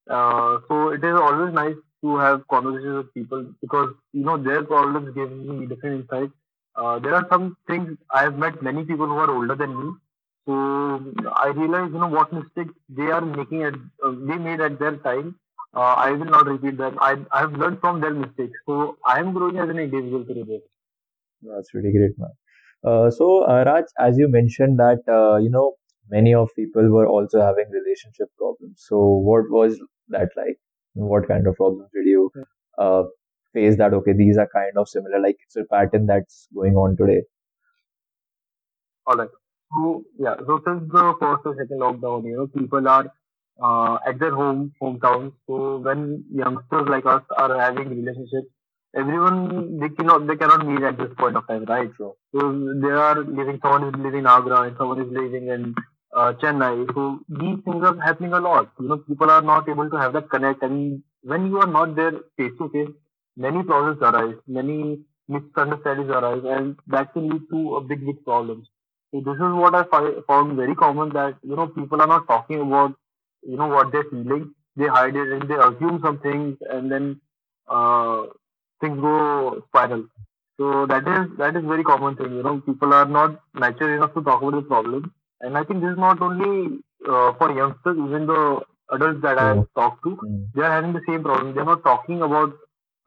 Uh, 0.08 0.58
so 0.68 0.88
it 0.88 1.04
is 1.04 1.14
always 1.14 1.52
nice 1.52 1.76
to 2.02 2.16
have 2.18 2.46
conversations 2.48 2.96
with 2.98 3.14
people 3.14 3.46
because 3.60 3.90
you 4.12 4.24
know 4.24 4.36
their 4.36 4.62
problems 4.64 5.14
give 5.14 5.30
me 5.30 5.66
different 5.66 6.02
insights. 6.02 6.32
Uh, 6.76 6.98
there 6.98 7.14
are 7.14 7.26
some 7.30 7.56
things 7.66 7.96
I 8.10 8.22
have 8.22 8.38
met 8.38 8.62
many 8.62 8.84
people 8.84 9.06
who 9.06 9.16
are 9.24 9.30
older 9.30 9.54
than 9.54 9.76
me, 9.80 9.92
so 10.46 10.54
I 11.44 11.48
realize 11.48 11.90
you 11.92 11.98
know 11.98 12.08
what 12.08 12.32
mistakes 12.32 12.74
they 12.88 13.10
are 13.18 13.20
making 13.24 13.62
at 13.64 13.74
uh, 14.04 14.12
they 14.30 14.38
made 14.48 14.60
at 14.60 14.78
their 14.78 14.96
time. 14.96 15.38
Uh, 15.74 15.94
I 16.06 16.12
will 16.12 16.30
not 16.36 16.46
repeat 16.46 16.76
them. 16.78 16.98
I 17.00 17.12
I 17.32 17.40
have 17.40 17.52
learned 17.54 17.80
from 17.80 18.00
their 18.00 18.14
mistakes, 18.14 18.58
so 18.66 18.96
I 19.04 19.18
am 19.20 19.32
growing 19.32 19.58
as 19.58 19.68
an 19.68 19.78
individual 19.78 20.24
through 20.24 20.44
this. 20.52 20.62
That's 21.42 21.74
really 21.74 21.92
great, 21.92 22.18
man. 22.18 22.30
Uh, 22.84 23.10
so, 23.10 23.44
uh, 23.48 23.64
Raj, 23.66 23.84
as 23.98 24.18
you 24.18 24.28
mentioned 24.28 24.78
that 24.78 25.00
uh, 25.08 25.36
you 25.36 25.50
know 25.50 25.74
many 26.10 26.34
of 26.34 26.50
people 26.56 26.88
were 26.90 27.06
also 27.06 27.40
having 27.40 27.70
relationship 27.70 28.28
problems. 28.38 28.84
So, 28.86 28.98
what 28.98 29.50
was 29.50 29.78
that 30.08 30.30
like? 30.36 30.58
What 30.96 31.28
kind 31.28 31.46
of 31.46 31.56
problems 31.56 31.90
did 31.94 32.06
you 32.06 32.30
uh, 32.78 33.04
face 33.52 33.76
that 33.76 33.94
okay 33.94 34.12
these 34.12 34.36
are 34.38 34.48
kind 34.52 34.76
of 34.76 34.88
similar 34.88 35.20
like 35.20 35.36
it's 35.44 35.56
a 35.56 35.64
pattern 35.64 36.06
that's 36.06 36.48
going 36.54 36.74
on 36.74 36.96
today? 36.96 37.22
All 39.06 39.16
right 39.16 39.28
so 39.72 40.04
yeah 40.18 40.36
so 40.46 40.60
since 40.64 40.82
the 40.92 41.14
first 41.20 41.46
or 41.46 41.54
second 41.56 41.80
lockdown 41.80 42.24
you 42.24 42.36
know 42.36 42.46
people 42.46 42.86
are 42.88 43.06
uh, 43.62 43.98
at 44.06 44.18
their 44.20 44.34
home 44.34 44.72
hometown. 44.82 45.32
So 45.46 45.78
when 45.78 46.24
youngsters 46.32 46.88
like 46.88 47.06
us 47.06 47.22
are 47.36 47.58
having 47.58 47.88
relationships 47.90 48.48
everyone 48.96 49.78
they 49.80 49.88
cannot 49.90 50.26
they 50.26 50.36
cannot 50.36 50.66
meet 50.66 50.82
at 50.82 50.98
this 50.98 51.12
point 51.18 51.36
of 51.36 51.46
time 51.48 51.64
right? 51.64 51.90
So, 51.98 52.16
so 52.34 52.74
they 52.82 52.90
are 52.90 53.20
living 53.24 53.58
someone 53.62 53.84
is 53.88 53.94
living 54.00 54.20
in 54.20 54.26
agra 54.26 54.62
and 54.62 54.76
someone 54.78 55.00
is 55.02 55.10
living 55.10 55.48
in 55.48 55.74
uh, 56.14 56.32
Chennai. 56.34 56.86
So 56.94 57.20
these 57.28 57.58
things 57.64 57.84
are 57.84 57.98
happening 58.00 58.32
a 58.32 58.40
lot. 58.40 58.70
You 58.80 58.88
know, 58.88 58.98
people 58.98 59.30
are 59.30 59.42
not 59.42 59.68
able 59.68 59.88
to 59.90 59.96
have 59.96 60.12
that 60.14 60.30
connect, 60.30 60.62
and 60.62 61.02
when 61.22 61.46
you 61.46 61.58
are 61.60 61.66
not 61.66 61.94
there 61.96 62.12
face 62.36 62.52
to 62.58 62.68
face, 62.70 62.94
many 63.36 63.62
problems 63.62 64.00
arise, 64.02 64.36
many 64.46 65.00
misunderstandings 65.28 66.10
arise, 66.10 66.42
and 66.44 66.76
that 66.86 67.12
can 67.12 67.28
lead 67.28 67.42
to 67.50 67.76
a 67.76 67.80
big, 67.80 68.04
big 68.06 68.24
problems. 68.24 68.68
So 69.12 69.20
this 69.20 69.34
is 69.36 69.52
what 69.62 69.74
I 69.74 69.84
fi- 69.84 70.20
found 70.26 70.56
very 70.56 70.74
common 70.74 71.10
that 71.10 71.36
you 71.42 71.56
know 71.56 71.68
people 71.68 72.00
are 72.00 72.06
not 72.06 72.26
talking 72.28 72.60
about 72.60 72.94
you 73.42 73.56
know 73.56 73.68
what 73.68 73.92
they're 73.92 74.04
feeling. 74.10 74.54
They 74.76 74.86
hide 74.86 75.16
it 75.16 75.28
and 75.32 75.48
they 75.48 75.54
assume 75.54 76.00
some 76.04 76.18
things, 76.20 76.58
and 76.70 76.90
then 76.90 77.20
uh, 77.68 78.26
things 78.80 79.00
go 79.00 79.62
spiral. 79.68 80.04
So 80.58 80.86
that 80.86 81.06
is 81.06 81.36
that 81.38 81.56
is 81.56 81.64
very 81.64 81.84
common 81.84 82.16
thing. 82.16 82.32
You 82.36 82.42
know, 82.42 82.60
people 82.60 82.92
are 82.94 83.06
not 83.06 83.40
mature 83.54 83.94
enough 83.96 84.14
to 84.14 84.22
talk 84.22 84.42
about 84.42 84.54
the 84.54 84.62
problem 84.62 85.12
and 85.40 85.56
I 85.56 85.64
think 85.64 85.80
this 85.82 85.92
is 85.92 85.98
not 85.98 86.20
only 86.22 86.78
uh, 87.08 87.32
for 87.38 87.52
youngsters, 87.56 87.96
even 87.96 88.26
the 88.26 88.60
adults 88.92 89.22
that 89.22 89.38
I 89.38 89.48
have 89.54 89.66
talked 89.74 90.02
to, 90.04 90.16
Mm. 90.16 90.46
they 90.54 90.62
are 90.62 90.72
having 90.72 90.92
the 90.92 91.02
same 91.08 91.22
problem. 91.22 91.54
They're 91.54 91.64
not 91.72 91.84
talking 91.84 92.22
about 92.22 92.52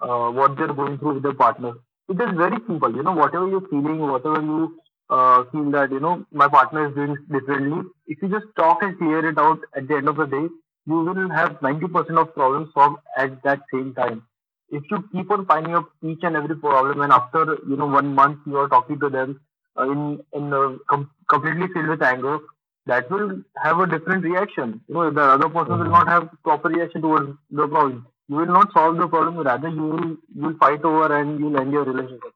uh, 0.01 0.29
what 0.31 0.57
they're 0.57 0.73
going 0.81 0.97
through 0.97 1.15
with 1.15 1.23
their 1.23 1.33
partner. 1.33 1.73
It 2.09 2.19
is 2.21 2.35
very 2.37 2.57
simple, 2.67 2.95
you 2.95 3.03
know, 3.03 3.13
whatever 3.13 3.47
you're 3.47 3.67
feeling, 3.69 3.99
whatever 3.99 4.41
you 4.41 4.77
uh, 5.09 5.43
feel 5.51 5.69
that, 5.71 5.91
you 5.91 5.99
know, 5.99 6.25
my 6.31 6.47
partner 6.47 6.87
is 6.89 6.95
doing 6.95 7.15
differently, 7.31 7.83
if 8.07 8.21
you 8.21 8.29
just 8.29 8.45
talk 8.55 8.81
and 8.81 8.97
clear 8.97 9.27
it 9.29 9.37
out 9.37 9.59
at 9.75 9.87
the 9.87 9.95
end 9.95 10.07
of 10.09 10.17
the 10.17 10.25
day, 10.25 10.47
you 10.85 10.93
will 10.93 11.29
have 11.29 11.59
90% 11.61 12.17
of 12.21 12.33
problems 12.33 12.69
solved 12.73 12.99
at 13.17 13.41
that 13.43 13.59
same 13.73 13.93
time. 13.93 14.23
If 14.69 14.83
you 14.91 15.03
keep 15.11 15.29
on 15.31 15.45
finding 15.45 15.75
up 15.75 15.89
each 16.03 16.19
and 16.23 16.35
every 16.35 16.55
problem 16.55 17.01
and 17.01 17.11
after, 17.11 17.57
you 17.67 17.75
know, 17.77 17.87
one 17.87 18.13
month 18.15 18.39
you 18.45 18.57
are 18.57 18.67
talking 18.69 18.99
to 18.99 19.09
them 19.09 19.39
in, 19.83 20.23
in 20.33 20.79
com- 20.89 21.09
completely 21.29 21.67
filled 21.73 21.87
with 21.89 22.01
anger, 22.01 22.39
that 22.85 23.09
will 23.11 23.41
have 23.63 23.79
a 23.79 23.87
different 23.87 24.23
reaction. 24.23 24.81
You 24.87 24.95
know, 24.95 25.11
the 25.11 25.21
other 25.21 25.49
person 25.49 25.79
will 25.79 25.91
not 25.97 26.07
have 26.07 26.29
proper 26.43 26.69
reaction 26.69 27.01
towards 27.01 27.31
the 27.51 27.67
problem. 27.67 28.07
You 28.27 28.35
will 28.37 28.45
not 28.47 28.73
solve 28.73 28.97
the 28.97 29.07
problem. 29.07 29.37
Rather, 29.37 29.69
you 29.69 29.81
will 29.83 30.09
you 30.35 30.41
will 30.47 30.57
fight 30.57 30.83
over 30.83 31.15
and 31.19 31.39
you'll 31.39 31.59
end 31.59 31.71
your 31.71 31.83
relationship. 31.83 32.33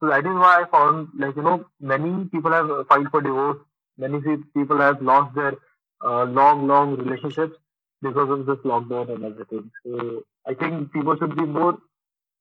So 0.00 0.08
that 0.08 0.20
is 0.20 0.34
why 0.44 0.62
I 0.62 0.64
found 0.70 1.08
like 1.18 1.36
you 1.36 1.42
know 1.42 1.66
many 1.80 2.24
people 2.26 2.52
have 2.52 2.68
filed 2.88 3.10
for 3.10 3.20
divorce. 3.20 3.58
Many 3.98 4.20
people 4.54 4.78
have 4.78 5.00
lost 5.02 5.34
their 5.34 5.54
uh, 6.04 6.24
long 6.24 6.66
long 6.66 6.96
relationships 6.96 7.56
because 8.02 8.30
of 8.30 8.46
this 8.46 8.58
lockdown 8.72 9.14
and 9.14 9.24
everything. 9.24 9.70
So 9.86 10.24
I 10.46 10.54
think 10.54 10.92
people 10.92 11.16
should 11.16 11.36
be 11.36 11.46
more 11.46 11.78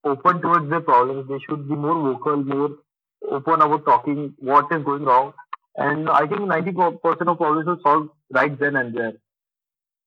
open 0.03 0.41
towards 0.41 0.69
their 0.69 0.81
problems. 0.81 1.27
They 1.29 1.39
should 1.39 1.67
be 1.67 1.75
more 1.75 1.95
vocal, 2.13 2.37
more 2.37 2.71
open 3.29 3.61
about 3.61 3.85
talking 3.85 4.33
what 4.39 4.71
is 4.71 4.83
going 4.83 5.03
wrong. 5.03 5.33
And 5.75 6.09
I 6.09 6.27
think 6.27 6.41
90% 6.41 7.29
of 7.29 7.37
problems 7.37 7.65
will 7.67 7.79
solve 7.83 8.09
right 8.31 8.57
then 8.59 8.75
and 8.75 8.95
there. 8.95 9.13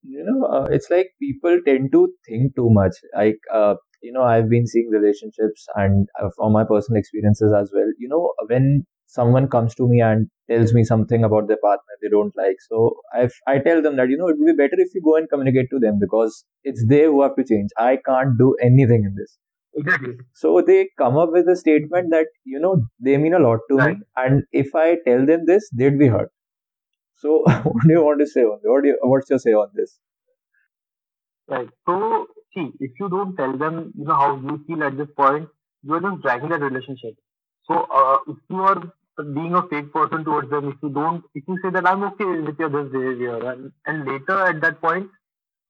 You 0.02 0.24
know, 0.24 0.46
uh, 0.46 0.66
it's 0.70 0.88
like 0.90 1.10
people 1.20 1.58
tend 1.66 1.92
to 1.92 2.08
think 2.28 2.54
too 2.54 2.68
much. 2.70 2.94
Like, 3.14 3.38
uh, 3.52 3.74
you 4.02 4.12
know, 4.12 4.22
I've 4.22 4.48
been 4.48 4.66
seeing 4.66 4.88
relationships 4.90 5.66
and 5.74 6.08
uh, 6.22 6.28
from 6.36 6.52
my 6.52 6.64
personal 6.64 6.98
experiences 6.98 7.52
as 7.58 7.70
well. 7.74 7.90
You 7.98 8.08
know, 8.08 8.32
when 8.48 8.86
someone 9.06 9.48
comes 9.48 9.74
to 9.76 9.88
me 9.88 10.00
and 10.00 10.28
tells 10.50 10.72
me 10.74 10.84
something 10.84 11.24
about 11.24 11.48
their 11.48 11.58
partner 11.62 11.94
they 12.02 12.08
don't 12.08 12.36
like, 12.36 12.56
so 12.68 12.96
I 13.12 13.28
I 13.48 13.58
tell 13.58 13.82
them 13.82 13.96
that 13.96 14.08
you 14.08 14.16
know 14.16 14.28
it 14.28 14.36
would 14.38 14.46
be 14.56 14.62
better 14.62 14.78
if 14.78 14.94
you 14.94 15.02
go 15.02 15.16
and 15.16 15.28
communicate 15.28 15.70
to 15.70 15.80
them 15.80 15.98
because 16.00 16.44
it's 16.62 16.84
they 16.86 17.04
who 17.04 17.22
have 17.22 17.34
to 17.36 17.44
change. 17.44 17.70
I 17.78 17.98
can't 18.04 18.38
do 18.38 18.54
anything 18.62 19.04
in 19.04 19.14
this. 19.16 19.38
Exactly. 19.76 20.18
So 20.34 20.60
they 20.62 20.90
come 20.98 21.16
up 21.18 21.30
with 21.32 21.48
a 21.48 21.56
statement 21.56 22.10
that 22.10 22.28
you 22.44 22.60
know 22.60 22.86
they 23.00 23.16
mean 23.18 23.34
a 23.34 23.38
lot 23.40 23.60
to 23.70 23.78
Right. 23.78 23.96
me, 23.96 24.02
and 24.16 24.44
if 24.52 24.74
I 24.74 24.96
tell 25.06 25.26
them 25.26 25.46
this, 25.46 25.68
they'd 25.70 25.98
be 25.98 26.08
hurt. 26.08 26.32
So 27.16 27.42
what 27.44 27.82
do 27.86 27.92
you 27.92 28.04
want 28.04 28.20
to 28.20 28.26
say 28.26 28.42
on 28.42 28.60
this? 28.62 28.68
What 28.70 28.82
do 28.82 28.88
you, 28.88 28.98
what's 29.02 29.30
your 29.30 29.38
say 29.40 29.52
on 29.54 29.70
this? 29.74 29.98
Right. 31.48 31.68
So, 31.86 32.26
see, 32.54 32.72
if 32.80 32.92
you 33.00 33.08
don't 33.08 33.36
tell 33.36 33.56
them, 33.56 33.92
you 33.96 34.04
know, 34.04 34.14
how 34.14 34.36
you 34.36 34.62
feel 34.66 34.82
at 34.84 34.96
this 34.96 35.08
point, 35.16 35.48
you 35.82 35.94
are 35.94 36.00
just 36.00 36.22
dragging 36.22 36.48
that 36.50 36.60
relationship. 36.60 37.14
So, 37.64 37.86
uh, 37.92 38.18
if 38.28 38.36
you 38.48 38.62
are 38.62 38.82
being 39.34 39.54
a 39.54 39.66
fake 39.68 39.92
person 39.92 40.24
towards 40.24 40.50
them, 40.50 40.68
if 40.68 40.76
you 40.82 40.90
don't, 40.90 41.24
if 41.34 41.44
you 41.48 41.58
say 41.62 41.70
that 41.70 41.86
I'm 41.86 42.02
okay 42.04 42.24
with 42.24 42.58
your 42.58 42.68
this 42.70 42.92
behavior, 42.92 43.36
and, 43.50 43.72
and 43.86 44.06
later 44.06 44.38
at 44.46 44.60
that 44.60 44.80
point, 44.80 45.10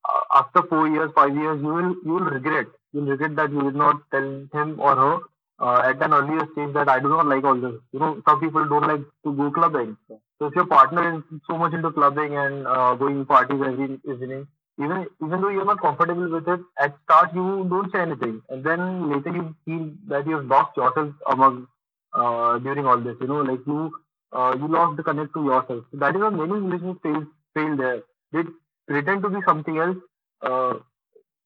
uh, 0.08 0.38
after 0.40 0.62
four 0.64 0.88
years, 0.88 1.10
five 1.14 1.34
years, 1.36 1.60
you 1.60 1.68
will 1.68 1.96
you 2.04 2.12
will 2.12 2.30
regret. 2.38 2.66
You 2.92 3.00
regret 3.02 3.36
that 3.36 3.50
you 3.50 3.62
did 3.62 3.74
not 3.76 4.02
tell 4.10 4.46
him 4.52 4.80
or 4.80 4.94
her 4.96 5.18
uh, 5.60 5.82
at 5.84 6.02
an 6.02 6.12
earlier 6.12 6.46
stage 6.52 6.72
that 6.74 6.88
I 6.88 7.00
do 7.00 7.08
not 7.08 7.26
like 7.26 7.44
all 7.44 7.60
this. 7.60 7.74
You 7.92 8.00
know, 8.00 8.22
some 8.28 8.40
people 8.40 8.66
don't 8.68 8.86
like 8.86 9.02
to 9.24 9.32
go 9.32 9.50
clubbing. 9.50 9.96
So 10.08 10.46
if 10.46 10.54
your 10.54 10.66
partner 10.66 11.16
is 11.16 11.22
so 11.48 11.56
much 11.56 11.72
into 11.72 11.90
clubbing 11.92 12.36
and 12.36 12.66
uh, 12.66 12.94
going 12.94 13.18
to 13.18 13.24
parties 13.24 13.60
every 13.66 14.00
evening, 14.04 14.46
even 14.78 15.06
even 15.24 15.40
though 15.40 15.48
you're 15.48 15.64
not 15.64 15.80
comfortable 15.80 16.28
with 16.30 16.46
it, 16.48 16.60
at 16.78 16.94
start 17.04 17.34
you 17.34 17.66
don't 17.70 17.90
say 17.92 18.00
anything, 18.00 18.42
and 18.50 18.62
then 18.62 19.10
later 19.10 19.30
you 19.34 19.54
feel 19.64 19.90
that 20.08 20.26
you've 20.26 20.46
lost 20.46 20.76
yourself 20.76 21.14
among 21.26 21.66
uh, 22.12 22.58
during 22.58 22.86
all 22.86 23.00
this. 23.00 23.16
You 23.20 23.26
know, 23.28 23.40
like 23.40 23.60
you 23.66 23.90
uh, 24.32 24.54
you 24.58 24.68
lost 24.68 24.96
the 24.98 25.02
connect 25.02 25.32
to 25.34 25.44
yourself. 25.44 25.84
So 25.90 25.98
that 25.98 26.14
is 26.14 26.20
why 26.20 26.30
many 26.30 26.52
relationships 26.52 27.00
fail 27.02 27.24
fail 27.54 27.76
there. 27.76 28.02
They 28.32 28.42
pretend 28.86 29.22
to 29.22 29.30
be 29.30 29.40
something 29.46 29.78
else 29.78 29.96
uh, 30.42 30.74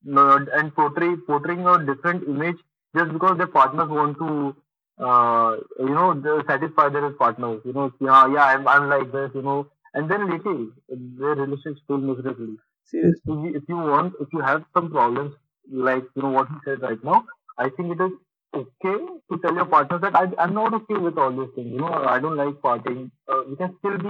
and 0.05 0.75
portray 0.75 1.15
portraying 1.27 1.65
a 1.67 1.85
different 1.85 2.27
image 2.27 2.57
just 2.95 3.11
because 3.13 3.37
their 3.37 3.47
partners 3.47 3.89
want 3.89 4.17
to 4.17 4.55
uh, 5.03 5.57
you 5.79 5.89
know 5.89 6.41
satisfy 6.47 6.89
their 6.89 7.09
partners. 7.11 7.61
You 7.65 7.73
know, 7.73 7.91
yeah, 7.99 8.27
yeah, 8.33 8.45
I'm 8.45 8.67
I'm 8.67 8.89
like 8.89 9.11
this. 9.11 9.31
You 9.35 9.41
know, 9.41 9.67
and 9.93 10.09
then 10.09 10.29
later 10.29 10.55
their 10.89 11.35
relationship 11.35 11.83
fail 11.87 11.97
miserably 11.97 12.57
Seriously. 12.85 13.21
if 13.25 13.25
you, 13.25 13.55
if 13.55 13.63
you 13.69 13.75
want, 13.77 14.13
if 14.19 14.27
you 14.33 14.39
have 14.41 14.65
some 14.73 14.91
problems, 14.91 15.35
like 15.71 16.03
you 16.15 16.21
know 16.23 16.29
what 16.29 16.49
you 16.49 16.59
said 16.65 16.81
right 16.81 17.03
now, 17.03 17.25
I 17.57 17.69
think 17.69 17.93
it 17.99 18.03
is 18.03 18.11
okay 18.53 18.97
to 19.31 19.37
tell 19.41 19.53
your 19.55 19.65
partner 19.65 19.99
that 19.99 20.15
I, 20.15 20.27
I'm 20.37 20.53
not 20.53 20.73
okay 20.73 20.97
with 20.97 21.17
all 21.17 21.31
these 21.31 21.53
things. 21.55 21.71
You 21.71 21.79
know, 21.79 21.93
I 21.93 22.19
don't 22.19 22.35
like 22.37 22.55
partying. 22.61 23.11
Uh, 23.31 23.45
you 23.47 23.55
can 23.55 23.75
still 23.79 23.97
be, 23.97 24.09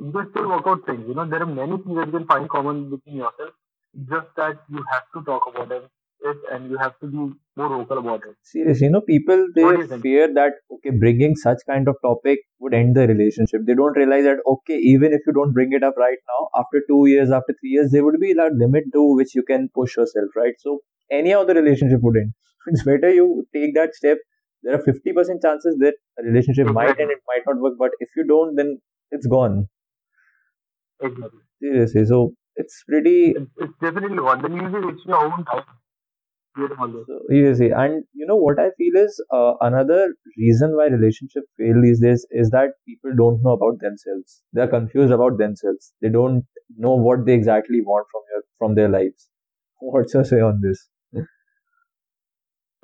you 0.00 0.12
can 0.12 0.30
still 0.30 0.48
work 0.48 0.66
out 0.66 0.86
things. 0.86 1.04
You 1.08 1.14
know, 1.14 1.26
there 1.28 1.42
are 1.42 1.46
many 1.46 1.76
things 1.82 1.96
that 1.96 2.06
you 2.06 2.12
can 2.12 2.26
find 2.26 2.48
common 2.48 2.90
between 2.90 3.16
yourself. 3.16 3.54
Just 4.04 4.28
that 4.36 4.58
you 4.68 4.84
have 4.92 5.04
to 5.14 5.22
talk 5.24 5.42
about 5.48 5.72
it, 5.72 5.88
and 6.52 6.70
you 6.70 6.76
have 6.76 6.98
to 7.00 7.06
be 7.06 7.16
more 7.56 7.68
vocal 7.68 7.98
about 7.98 8.22
it. 8.28 8.36
Seriously, 8.42 8.86
you 8.86 8.90
know, 8.92 9.00
people 9.00 9.46
they 9.54 9.64
fear 10.02 10.32
that 10.34 10.54
okay, 10.70 10.90
bringing 10.90 11.34
such 11.34 11.58
kind 11.66 11.88
of 11.88 11.96
topic 12.02 12.40
would 12.58 12.74
end 12.74 12.94
the 12.94 13.06
relationship. 13.08 13.62
They 13.66 13.74
don't 13.74 13.96
realize 13.96 14.24
that 14.24 14.38
okay, 14.54 14.76
even 14.76 15.12
if 15.14 15.22
you 15.26 15.32
don't 15.32 15.52
bring 15.52 15.72
it 15.72 15.82
up 15.82 15.96
right 15.96 16.18
now, 16.32 16.48
after 16.60 16.82
two 16.88 17.06
years, 17.06 17.30
after 17.30 17.54
three 17.60 17.70
years, 17.70 17.90
there 17.90 18.04
would 18.04 18.20
be 18.20 18.34
that 18.34 18.52
limit 18.54 18.84
to 18.92 19.02
which 19.14 19.34
you 19.34 19.42
can 19.42 19.68
push 19.74 19.96
yourself, 19.96 20.28
right? 20.36 20.54
So 20.58 20.80
any 21.10 21.32
other 21.32 21.54
relationship 21.54 22.00
would 22.02 22.16
end. 22.16 22.34
It's 22.66 22.82
better 22.84 23.10
you 23.10 23.46
take 23.54 23.74
that 23.76 23.94
step. 23.94 24.18
There 24.62 24.74
are 24.74 24.82
fifty 24.90 25.12
percent 25.14 25.40
chances 25.42 25.78
that 25.80 25.94
a 26.18 26.22
relationship 26.22 26.66
might 26.66 26.90
Exactly. 26.90 27.04
end, 27.04 27.12
it 27.12 27.22
might 27.32 27.46
not 27.50 27.62
work, 27.62 27.74
but 27.78 27.92
if 28.00 28.10
you 28.16 28.26
don't, 28.26 28.56
then 28.56 28.78
it's 29.10 29.26
gone. 29.26 29.68
Exactly. 31.00 31.40
Seriously, 31.60 32.04
so 32.04 32.34
it's 32.56 32.82
pretty 32.88 33.34
It's, 33.36 33.50
it's 33.58 33.72
definitely 33.80 34.20
one. 34.20 34.42
Then 34.42 34.54
you'll 34.56 34.70
be 34.92 35.02
your 35.06 35.24
own 35.24 35.44
time 35.44 35.64
doing 36.56 36.72
all 36.78 36.88
this. 36.88 37.06
So, 37.06 37.20
seriously, 37.28 37.70
and 37.70 38.04
you 38.14 38.26
know 38.26 38.36
what 38.36 38.58
I 38.58 38.70
feel 38.78 38.96
is 39.02 39.22
uh, 39.32 39.54
another 39.60 40.14
reason 40.38 40.76
why 40.76 40.86
relationships 40.86 41.46
fail 41.58 41.80
these 41.82 42.00
days 42.00 42.26
is 42.30 42.50
that 42.50 42.70
people 42.86 43.12
don't 43.16 43.42
know 43.42 43.52
about 43.52 43.80
themselves. 43.80 44.42
They 44.52 44.62
are 44.62 44.68
confused 44.68 45.12
about 45.12 45.38
themselves. 45.38 45.92
They 46.02 46.08
don't 46.10 46.44
know 46.76 46.94
what 46.94 47.26
they 47.26 47.34
exactly 47.34 47.80
want 47.82 48.06
from 48.12 48.22
your 48.32 48.42
from 48.58 48.74
their 48.74 48.88
lives. 48.88 49.28
What's 49.80 50.14
your 50.14 50.24
say 50.24 50.40
on 50.40 50.60
this? 50.62 50.88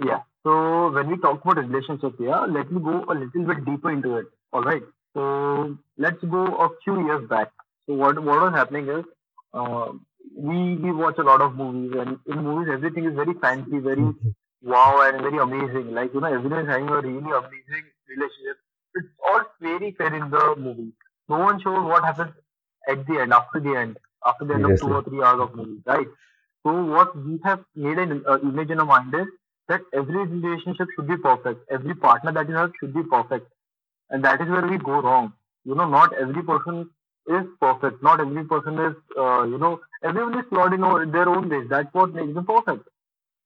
Yeah. 0.05 0.23
So 0.45 0.91
when 0.93 1.09
we 1.11 1.19
talk 1.19 1.45
about 1.45 1.59
relationship 1.59 2.15
yeah 2.19 2.45
let 2.57 2.71
me 2.73 2.81
go 2.83 3.05
a 3.09 3.15
little 3.15 3.45
bit 3.51 3.65
deeper 3.65 3.91
into 3.91 4.17
it. 4.17 4.27
All 4.53 4.63
right. 4.63 4.83
So 5.15 5.77
let's 5.99 6.23
go 6.25 6.45
a 6.67 6.69
few 6.85 7.05
years 7.07 7.29
back. 7.29 7.53
So 7.87 7.95
what 7.95 8.19
what 8.23 8.41
was 8.43 8.53
happening 8.55 8.89
is, 8.89 9.05
uh, 9.55 9.93
we 10.37 10.77
we 10.77 10.93
watch 10.93 11.19
a 11.19 11.23
lot 11.23 11.41
of 11.43 11.55
movies, 11.57 11.93
and 11.99 12.19
in 12.27 12.45
movies 12.45 12.73
everything 12.73 13.05
is 13.05 13.15
very 13.15 13.35
fancy, 13.41 13.79
very 13.79 14.07
wow, 14.63 15.03
and 15.09 15.21
very 15.23 15.39
amazing. 15.39 15.93
Like 15.95 16.15
you 16.15 16.21
know, 16.21 16.33
everyone 16.33 16.61
is 16.65 16.69
having 16.69 16.89
a 16.89 17.01
really 17.01 17.33
amazing 17.41 17.85
relationship. 18.09 18.59
It's 18.95 19.09
all 19.29 19.43
very 19.61 19.93
fair 19.93 20.15
in 20.15 20.31
the 20.31 20.55
movie. 20.59 20.93
No 21.29 21.39
one 21.39 21.61
shows 21.61 21.85
what 21.85 22.05
happens 22.05 22.33
at 22.89 23.07
the 23.07 23.21
end, 23.21 23.33
after 23.33 23.61
the 23.61 23.75
end, 23.77 23.99
after 24.25 24.45
the 24.45 24.55
end 24.55 24.65
of 24.67 24.79
two 24.81 24.93
or 24.93 25.03
three 25.03 25.23
hours 25.23 25.41
of 25.41 25.55
movie, 25.55 25.83
right? 25.87 26.07
So 26.65 26.85
what 26.85 27.17
we 27.17 27.41
have 27.45 27.65
made 27.75 27.99
an 27.99 28.25
uh, 28.27 28.39
image 28.43 28.71
in 28.71 28.81
our 28.81 28.87
mind 28.87 29.15
is 29.15 29.27
that 29.69 29.83
every 29.93 30.27
relationship 30.27 30.89
should 30.95 31.09
be 31.09 31.17
perfect. 31.17 31.61
Every 31.71 31.95
partner 31.95 32.33
that 32.33 32.49
you 32.49 32.55
have 32.55 32.73
should 32.81 32.95
be 32.95 33.03
perfect. 33.05 33.49
And 34.11 34.25
that 34.25 34.41
is 34.41 34.49
where 34.49 34.67
we 34.67 34.79
go 34.79 35.01
wrong. 35.01 35.35
You 35.65 35.75
know, 35.75 35.89
not 35.89 36.13
every 36.15 36.43
person 36.43 36.91
is 37.27 37.47
perfect. 37.61 38.03
Not 38.03 38.21
every 38.21 38.45
person 38.45 38.79
is, 38.79 38.95
uh, 39.19 39.45
you 39.45 39.59
know, 39.59 39.81
everyone 40.03 40.39
is 40.39 40.45
flawed 40.49 40.73
in 40.75 40.81
their 41.13 41.29
own 41.29 41.49
ways. 41.49 41.67
That's 41.69 41.93
what 41.93 42.15
makes 42.15 42.35
them 42.35 42.47
perfect. 42.47 42.89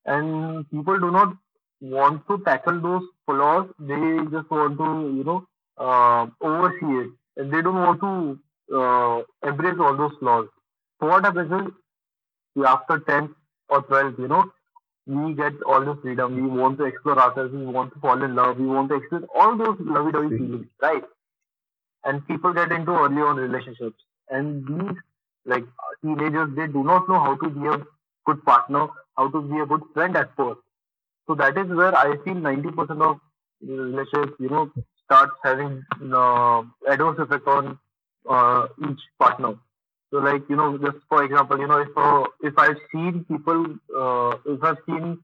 And 0.06 0.68
people 0.70 0.98
do 1.00 1.10
not 1.10 1.36
want 1.80 2.26
to 2.28 2.38
tackle 2.44 2.80
those 2.80 3.02
flaws. 3.26 3.68
They 3.78 4.18
just 4.30 4.50
want 4.50 4.78
to, 4.78 5.16
you 5.16 5.24
know, 5.24 5.46
uh, 5.78 6.26
oversee 6.40 7.06
it. 7.06 7.10
And 7.36 7.52
they 7.52 7.62
don't 7.62 7.74
want 7.76 8.00
to 8.00 8.76
uh, 8.76 9.22
embrace 9.48 9.76
all 9.80 9.96
those 9.96 10.12
flaws. 10.20 10.48
So 11.00 11.08
what 11.08 11.24
happens 11.24 11.52
is, 11.52 11.72
after 12.66 12.98
10th 13.00 13.34
or 13.68 13.82
12th, 13.82 14.18
you 14.18 14.28
know, 14.28 14.50
we 15.06 15.34
get 15.34 15.52
all 15.66 15.84
the 15.84 15.96
freedom. 16.02 16.34
We 16.36 16.42
want 16.60 16.78
to 16.78 16.84
explore 16.84 17.18
ourselves. 17.18 17.52
We 17.54 17.66
want 17.66 17.92
to 17.94 18.00
fall 18.00 18.22
in 18.22 18.34
love. 18.34 18.58
We 18.58 18.66
want 18.66 18.88
to 18.90 18.96
experience 18.96 19.28
all 19.34 19.56
those 19.56 19.76
lovey-dovey 19.80 20.30
feelings, 20.36 20.66
right? 20.82 21.04
And 22.06 22.26
people 22.26 22.54
get 22.54 22.72
into 22.72 22.92
early 22.92 23.20
on 23.20 23.36
relationships, 23.36 24.02
and 24.30 24.66
these 24.66 24.96
like 25.44 25.64
teenagers, 26.02 26.50
they 26.56 26.66
do 26.68 26.84
not 26.84 27.08
know 27.08 27.20
how 27.20 27.36
to 27.36 27.50
be 27.50 27.66
a 27.66 27.78
good 28.26 28.44
partner, 28.44 28.88
how 29.16 29.28
to 29.30 29.42
be 29.42 29.58
a 29.60 29.66
good 29.66 29.82
friend 29.94 30.16
at 30.16 30.34
first. 30.36 30.60
So 31.26 31.34
that 31.34 31.58
is 31.58 31.66
where 31.68 31.94
I 31.96 32.16
feel 32.24 32.34
90% 32.34 33.02
of 33.02 33.20
relationships, 33.60 34.34
you 34.38 34.48
know, 34.48 34.70
starts 35.04 35.32
having 35.42 35.84
uh, 36.12 36.62
adverse 36.88 37.18
effect 37.18 37.46
on 37.48 37.78
uh, 38.28 38.68
each 38.88 39.00
partner. 39.18 39.54
So 40.10 40.18
like 40.18 40.42
you 40.48 40.56
know, 40.56 40.78
just 40.78 40.98
for 41.08 41.24
example, 41.24 41.58
you 41.58 41.66
know, 41.66 41.78
if 41.80 41.88
uh, 41.96 42.24
if 42.42 42.54
I've 42.58 42.78
seen 42.92 43.24
people, 43.24 43.76
uh, 43.98 44.36
if 44.46 44.62
I've 44.62 44.78
seen 44.86 45.18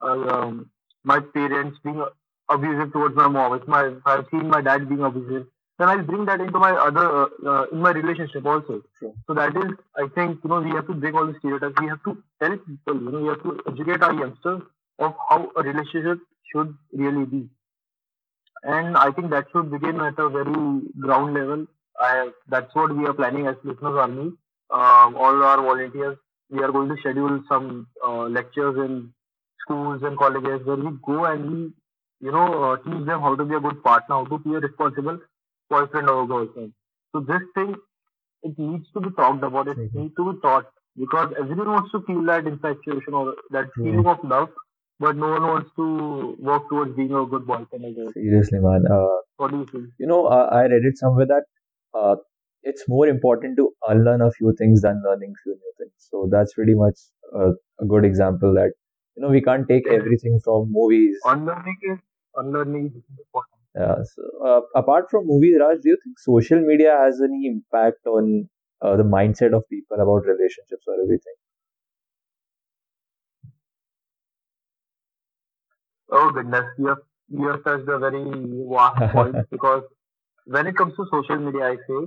uh, 0.00 0.06
um, 0.06 0.70
my 1.04 1.20
parents 1.20 1.78
being 1.82 2.04
abusive 2.48 2.92
towards 2.92 3.16
my 3.16 3.28
mom, 3.28 3.54
if 3.60 3.66
my 3.66 3.86
if 3.88 4.06
I've 4.06 4.26
seen 4.30 4.48
my 4.48 4.60
dad 4.60 4.88
being 4.88 5.02
abusive, 5.02 5.46
then 5.78 5.88
I'll 5.88 6.02
bring 6.02 6.24
that 6.24 6.40
into 6.40 6.58
my 6.58 6.72
other 6.72 7.06
uh, 7.22 7.26
uh, 7.46 7.66
in 7.70 7.80
my 7.80 7.92
relationship 7.92 8.44
also. 8.44 8.82
True. 8.98 9.14
So 9.26 9.34
that 9.34 9.56
is, 9.56 9.70
I 9.96 10.08
think, 10.14 10.40
you 10.42 10.50
know, 10.50 10.60
we 10.60 10.70
have 10.70 10.86
to 10.88 10.94
break 10.94 11.14
all 11.14 11.26
the 11.26 11.38
stereotypes. 11.38 11.80
We 11.80 11.88
have 11.88 12.02
to 12.02 12.22
tell 12.40 12.56
people, 12.56 12.94
you 12.94 13.10
know, 13.12 13.20
we 13.20 13.28
have 13.28 13.42
to 13.44 13.60
educate 13.68 14.02
our 14.02 14.12
youngsters 14.12 14.62
of 14.98 15.14
how 15.28 15.50
a 15.56 15.62
relationship 15.62 16.18
should 16.52 16.76
really 16.92 17.26
be. 17.26 17.48
And 18.64 18.96
I 18.96 19.12
think 19.12 19.30
that 19.30 19.46
should 19.52 19.70
begin 19.70 20.00
at 20.00 20.18
a 20.18 20.28
very 20.28 20.80
ground 21.00 21.34
level. 21.34 21.66
I, 22.00 22.30
that's 22.48 22.74
what 22.74 22.96
we 22.96 23.06
are 23.06 23.14
planning 23.14 23.46
as 23.46 23.54
Listeners 23.62 23.96
Army. 23.96 24.32
Um, 24.70 25.16
all 25.16 25.42
our 25.44 25.62
volunteers, 25.62 26.18
we 26.50 26.62
are 26.62 26.72
going 26.72 26.88
to 26.88 26.96
schedule 26.98 27.40
some 27.48 27.86
uh, 28.04 28.22
lectures 28.22 28.76
in 28.76 29.12
schools 29.60 30.02
and 30.02 30.18
colleges 30.18 30.66
where 30.66 30.76
we 30.76 30.90
go 31.06 31.24
and 31.24 31.50
we, 31.50 31.72
you 32.20 32.32
know, 32.32 32.64
uh, 32.64 32.76
teach 32.78 33.06
them 33.06 33.20
how 33.20 33.36
to 33.36 33.44
be 33.44 33.54
a 33.54 33.60
good 33.60 33.82
partner, 33.84 34.16
how 34.16 34.24
to 34.24 34.38
be 34.38 34.54
a 34.54 34.58
responsible 34.58 35.20
boyfriend 35.70 36.08
or 36.10 36.26
girlfriend. 36.26 36.72
So 37.12 37.20
this 37.20 37.42
thing, 37.54 37.74
it 38.42 38.58
needs 38.58 38.90
to 38.92 39.00
be 39.00 39.10
talked 39.10 39.44
about. 39.44 39.68
It 39.68 39.78
Mhm. 39.78 39.94
needs 40.02 40.14
to 40.16 40.32
be 40.32 40.40
taught 40.40 40.66
because 40.96 41.32
everyone 41.42 41.70
wants 41.76 41.92
to 41.92 42.00
feel 42.08 42.22
that 42.30 42.46
infatuation 42.46 43.14
or 43.14 43.36
that 43.50 43.72
True. 43.74 43.84
feeling 43.84 44.06
of 44.14 44.24
love, 44.24 44.50
but 45.00 45.16
no 45.16 45.30
one 45.36 45.42
wants 45.52 45.70
to 45.76 46.36
work 46.50 46.68
towards 46.68 46.96
being 46.96 47.14
a 47.14 47.24
good 47.34 47.46
boyfriend 47.46 47.84
or 47.86 47.92
girl. 47.98 48.12
Seriously, 48.12 48.60
man. 48.68 48.86
Uh, 48.98 49.16
What 49.36 49.50
do 49.52 49.58
you 49.58 49.66
think? 49.72 49.90
you 49.98 50.06
know, 50.06 50.26
uh, 50.26 50.48
I 50.60 50.62
read 50.74 50.84
it 50.92 50.98
somewhere 50.98 51.26
that 51.26 51.44
uh, 51.94 52.16
it's 52.62 52.84
more 52.88 53.06
important 53.08 53.56
to 53.58 53.70
unlearn 53.88 54.22
a 54.22 54.30
few 54.30 54.54
things 54.58 54.82
than 54.82 55.02
learning 55.04 55.34
few 55.42 55.54
new 55.54 55.72
things. 55.78 55.92
So 56.10 56.28
that's 56.30 56.54
pretty 56.54 56.74
much 56.74 56.98
a, 57.34 57.50
a 57.84 57.86
good 57.86 58.04
example 58.04 58.54
that 58.54 58.72
you 59.16 59.22
know 59.22 59.30
we 59.30 59.42
can't 59.42 59.68
take 59.68 59.86
everything 59.88 60.40
from 60.44 60.70
movies. 60.80 61.18
Unlearning 61.24 61.78
is 61.92 61.98
unlearning 62.36 62.86
is 62.96 63.04
important. 63.18 63.57
Yeah. 63.74 64.02
So, 64.02 64.22
uh, 64.44 64.60
apart 64.74 65.10
from 65.10 65.26
movies, 65.26 65.56
Raj, 65.60 65.78
do 65.82 65.88
you 65.90 65.98
think 66.04 66.18
social 66.18 66.60
media 66.60 66.96
has 67.02 67.20
any 67.22 67.46
impact 67.46 68.06
on 68.06 68.48
uh, 68.82 68.96
the 68.96 69.02
mindset 69.04 69.54
of 69.54 69.68
people 69.68 69.96
about 70.00 70.26
relationships 70.26 70.84
or 70.86 70.94
everything? 71.02 71.34
Oh 76.10 76.30
goodness, 76.32 76.64
you 76.78 76.86
have 76.88 76.98
you 77.28 77.46
have 77.48 77.64
touched 77.64 77.88
a 77.88 77.98
very 77.98 78.22
vast 78.72 79.00
point 79.12 79.38
because 79.50 79.82
when 80.46 80.66
it 80.66 80.76
comes 80.76 80.94
to 80.96 81.06
social 81.10 81.36
media, 81.38 81.64
I 81.72 81.76
say 81.76 82.00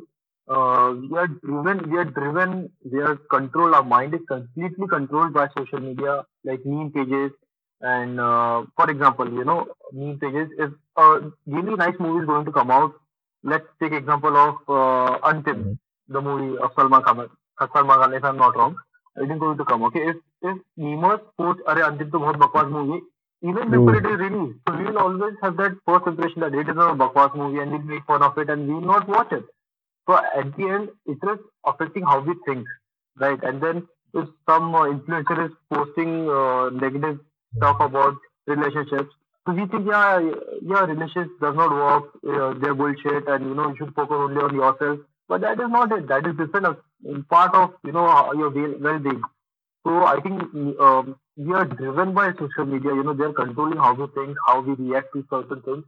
uh, 0.50 0.94
we 1.10 1.18
are 1.18 1.28
driven, 1.28 1.90
we 1.92 1.98
are 1.98 2.06
driven, 2.06 2.72
we 2.92 3.02
are 3.02 3.16
controlled. 3.36 3.74
Our 3.76 3.84
mind 3.84 4.14
is 4.16 4.22
completely 4.28 4.88
controlled 4.88 5.34
by 5.34 5.48
social 5.58 5.80
media, 5.80 6.26
like 6.44 6.62
meme 6.66 6.92
pages. 6.92 7.32
And 7.82 8.20
uh, 8.20 8.66
for 8.76 8.90
example, 8.90 9.32
you 9.32 9.44
know, 9.44 9.68
meme 9.92 10.20
is 10.22 10.50
if 10.58 10.72
a 10.98 11.32
really 11.48 11.76
nice 11.76 11.96
movie 12.00 12.22
is 12.22 12.28
going 12.28 12.46
to 12.46 12.52
come 12.52 12.70
out, 12.70 12.94
let's 13.44 13.66
take 13.82 13.92
example 13.94 14.36
of 14.38 14.56
uh, 14.68 15.18
mm-hmm. 15.20 15.74
the 16.08 16.22
movie 16.22 16.58
of 16.60 16.72
Salman 16.76 17.02
Khan, 17.02 17.28
Salman 17.74 17.98
Khan, 18.00 18.14
if 18.14 18.24
I'm 18.24 18.38
not 18.38 18.56
wrong. 18.56 18.76
It 19.18 19.30
is 19.30 19.40
going 19.40 19.58
to 19.58 19.66
come, 19.66 19.84
okay? 19.84 20.00
If, 20.00 20.16
if 20.42 20.58
memers 20.80 21.22
post, 21.38 21.60
Arey, 21.68 21.86
Until 21.86 22.12
to 22.12 22.20
bahut 22.20 22.36
bakwas 22.36 22.72
movie, 22.72 23.04
even 23.44 23.72
before 23.72 23.96
it 23.96 24.06
is 24.06 24.20
released, 24.20 24.60
so 24.68 24.78
we 24.78 24.86
will 24.86 25.00
always 25.00 25.34
have 25.42 25.58
that 25.58 25.76
first 25.86 26.08
impression 26.08 26.42
that 26.42 26.54
it 26.54 26.70
is 26.70 26.78
a 26.78 26.96
bakwas 27.02 27.36
movie 27.36 27.60
and 27.60 27.72
we 27.72 27.80
make 27.80 28.06
fun 28.06 28.22
of 28.22 28.38
it 28.38 28.50
and 28.50 28.68
we 28.68 28.76
will 28.76 28.82
not 28.82 29.08
watch 29.10 29.32
it. 29.32 29.44
So 30.08 30.16
at 30.16 30.56
the 30.56 30.70
end, 30.70 30.90
it 31.06 31.18
is 31.24 31.40
affecting 31.66 32.04
how 32.04 32.22
we 32.22 32.36
think, 32.46 32.66
right? 33.18 33.40
And 33.44 33.62
then 33.62 33.88
if 34.14 34.30
some 34.48 34.76
uh, 34.76 34.84
influencer 34.84 35.48
is 35.48 35.52
posting 35.74 36.30
uh, 36.30 36.70
negative 36.70 37.20
stuff 37.58 37.78
about 37.80 38.16
relationships, 38.48 39.14
so 39.48 39.54
we 39.54 39.66
think, 39.68 39.88
yeah, 39.88 40.20
yeah, 40.62 40.86
relationships 40.86 41.32
does 41.42 41.56
not 41.56 41.72
work, 41.72 42.04
uh, 42.28 42.54
they're 42.60 42.76
bullshit, 42.76 43.28
and 43.28 43.46
you 43.46 43.56
know 43.56 43.70
you 43.70 43.76
should 43.78 43.94
focus 43.96 44.16
only 44.20 44.42
on 44.42 44.54
yourself. 44.56 45.00
But 45.28 45.42
that 45.42 45.60
is 45.60 45.70
not 45.70 45.92
it. 45.92 46.08
That 46.08 46.28
is 46.28 46.36
different 46.38 46.66
uh, 46.68 46.74
part 47.30 47.56
of 47.56 47.74
you 47.84 47.92
know 47.92 48.06
your 48.34 48.50
well- 48.52 48.78
well-being. 48.80 49.22
So 49.86 50.04
I 50.06 50.20
think 50.22 50.42
um, 50.80 51.16
we 51.38 51.54
are 51.54 51.66
driven 51.66 52.14
by 52.14 52.34
social 52.34 52.66
media. 52.66 52.94
You 52.94 53.04
know, 53.04 53.14
they're 53.14 53.34
controlling 53.34 53.78
how 53.78 53.94
we 53.96 54.06
think, 54.14 54.38
how 54.48 54.62
we 54.62 54.74
react 54.76 55.14
to 55.14 55.26
certain 55.30 55.62
things, 55.64 55.84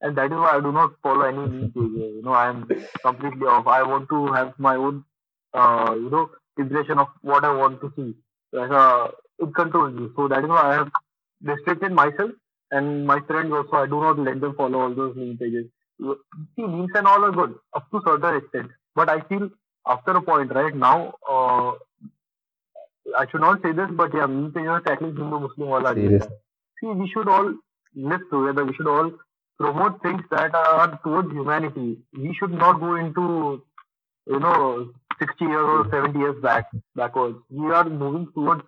and 0.00 0.16
that 0.16 0.26
is 0.32 0.38
why 0.38 0.56
I 0.56 0.60
do 0.60 0.72
not 0.72 0.92
follow 1.02 1.22
any 1.22 1.68
pages. 1.68 2.14
You 2.16 2.22
know, 2.24 2.32
I 2.32 2.48
am 2.48 2.66
completely 3.02 3.46
off. 3.46 3.66
I 3.66 3.82
want 3.82 4.08
to 4.10 4.32
have 4.32 4.54
my 4.58 4.76
own, 4.76 5.04
uh, 5.52 5.92
you 5.94 6.08
know, 6.10 6.30
impression 6.56 6.98
of 6.98 7.08
what 7.22 7.44
I 7.44 7.54
want 7.54 7.80
to 7.82 7.92
see. 7.96 8.14
As 8.58 8.70
a, 8.70 9.10
it 9.40 9.54
controls 9.54 9.94
me. 9.94 10.08
So 10.16 10.28
that 10.28 10.42
is 10.44 10.48
why 10.48 10.70
I 10.72 10.74
have 10.74 10.90
restricted 11.44 11.92
myself 11.92 12.30
and 12.70 13.06
my 13.06 13.20
friends 13.28 13.52
also. 13.52 13.76
I 13.76 13.86
do 13.86 14.00
not 14.00 14.18
let 14.18 14.40
them 14.40 14.54
follow 14.56 14.80
all 14.80 14.94
those 14.94 15.16
meme 15.16 15.36
pages. 15.38 15.66
See, 16.00 16.62
memes 16.62 16.90
and 16.94 17.06
all 17.06 17.24
are 17.24 17.32
good 17.32 17.54
up 17.74 17.90
to 17.90 18.00
certain 18.04 18.36
extent, 18.36 18.70
but 18.96 19.08
I 19.08 19.20
feel 19.22 19.50
after 19.86 20.12
a 20.12 20.22
point, 20.22 20.52
right 20.54 20.74
now, 20.74 21.14
uh, 21.28 21.72
I 23.18 23.26
should 23.30 23.40
not 23.42 23.62
say 23.62 23.72
this, 23.72 23.88
but 23.92 24.14
yeah, 24.14 24.26
meme 24.26 24.52
pages 24.52 24.68
are 24.68 24.80
tackling 24.80 25.16
Hindu 25.16 25.40
Muslim 25.40 25.68
wala 25.68 25.92
agenda. 25.92 26.08
Seriously. 26.08 26.36
See, 26.80 26.86
we 26.86 27.08
should 27.12 27.28
all 27.28 27.54
live 27.94 28.22
together. 28.32 28.64
We 28.64 28.74
should 28.74 28.88
all 28.88 29.12
promote 29.58 30.02
things 30.02 30.22
that 30.30 30.54
are 30.54 30.98
towards 31.04 31.30
humanity. 31.30 31.98
We 32.16 32.34
should 32.34 32.50
not 32.52 32.80
go 32.80 32.94
into, 32.96 33.62
you 34.26 34.40
know, 34.40 34.90
60 35.18 35.44
years 35.44 35.54
or 35.54 35.88
70 35.90 36.18
years 36.18 36.42
back 36.42 36.66
backwards. 36.96 37.38
We 37.50 37.70
are 37.72 37.88
moving 37.88 38.28
towards 38.34 38.62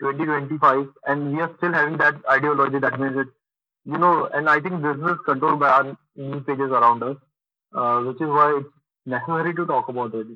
2025, 0.00 0.88
and 1.06 1.32
we 1.34 1.40
are 1.40 1.50
still 1.58 1.72
having 1.72 1.98
that 1.98 2.16
ideology. 2.28 2.78
That 2.78 2.98
means 3.00 3.16
it, 3.16 3.28
you 3.84 3.98
know, 3.98 4.26
and 4.32 4.48
I 4.48 4.60
think 4.60 4.82
business 4.82 5.18
controlled 5.24 5.60
by 5.60 5.68
our 5.70 5.96
new 6.16 6.40
pages 6.40 6.70
around 6.70 7.02
us, 7.02 7.16
uh, 7.74 8.00
which 8.00 8.20
is 8.20 8.28
why 8.28 8.60
it's 8.60 8.68
necessary 9.06 9.54
to 9.54 9.66
talk 9.66 9.88
about 9.88 10.14
it. 10.14 10.26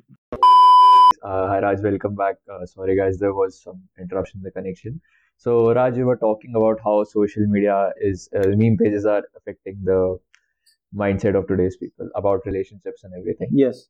Uh, 1.23 1.47
hi 1.47 1.59
Raj, 1.59 1.79
welcome 1.81 2.15
back. 2.15 2.35
Uh, 2.51 2.65
sorry 2.65 2.95
guys, 2.95 3.17
there 3.17 3.33
was 3.33 3.61
some 3.61 3.81
interruption 3.99 4.39
in 4.39 4.43
the 4.43 4.51
connection. 4.51 5.01
So 5.37 5.73
Raj, 5.73 5.97
you 5.97 6.05
were 6.05 6.17
talking 6.17 6.53
about 6.55 6.79
how 6.83 7.03
social 7.03 7.45
media 7.47 7.91
is 7.99 8.29
uh, 8.35 8.49
meme 8.49 8.77
pages 8.77 9.05
are 9.05 9.23
affecting 9.35 9.79
the 9.83 10.19
mindset 10.95 11.35
of 11.35 11.47
today's 11.47 11.77
people 11.77 12.09
about 12.15 12.45
relationships 12.45 13.03
and 13.03 13.13
everything. 13.17 13.49
Yes. 13.51 13.87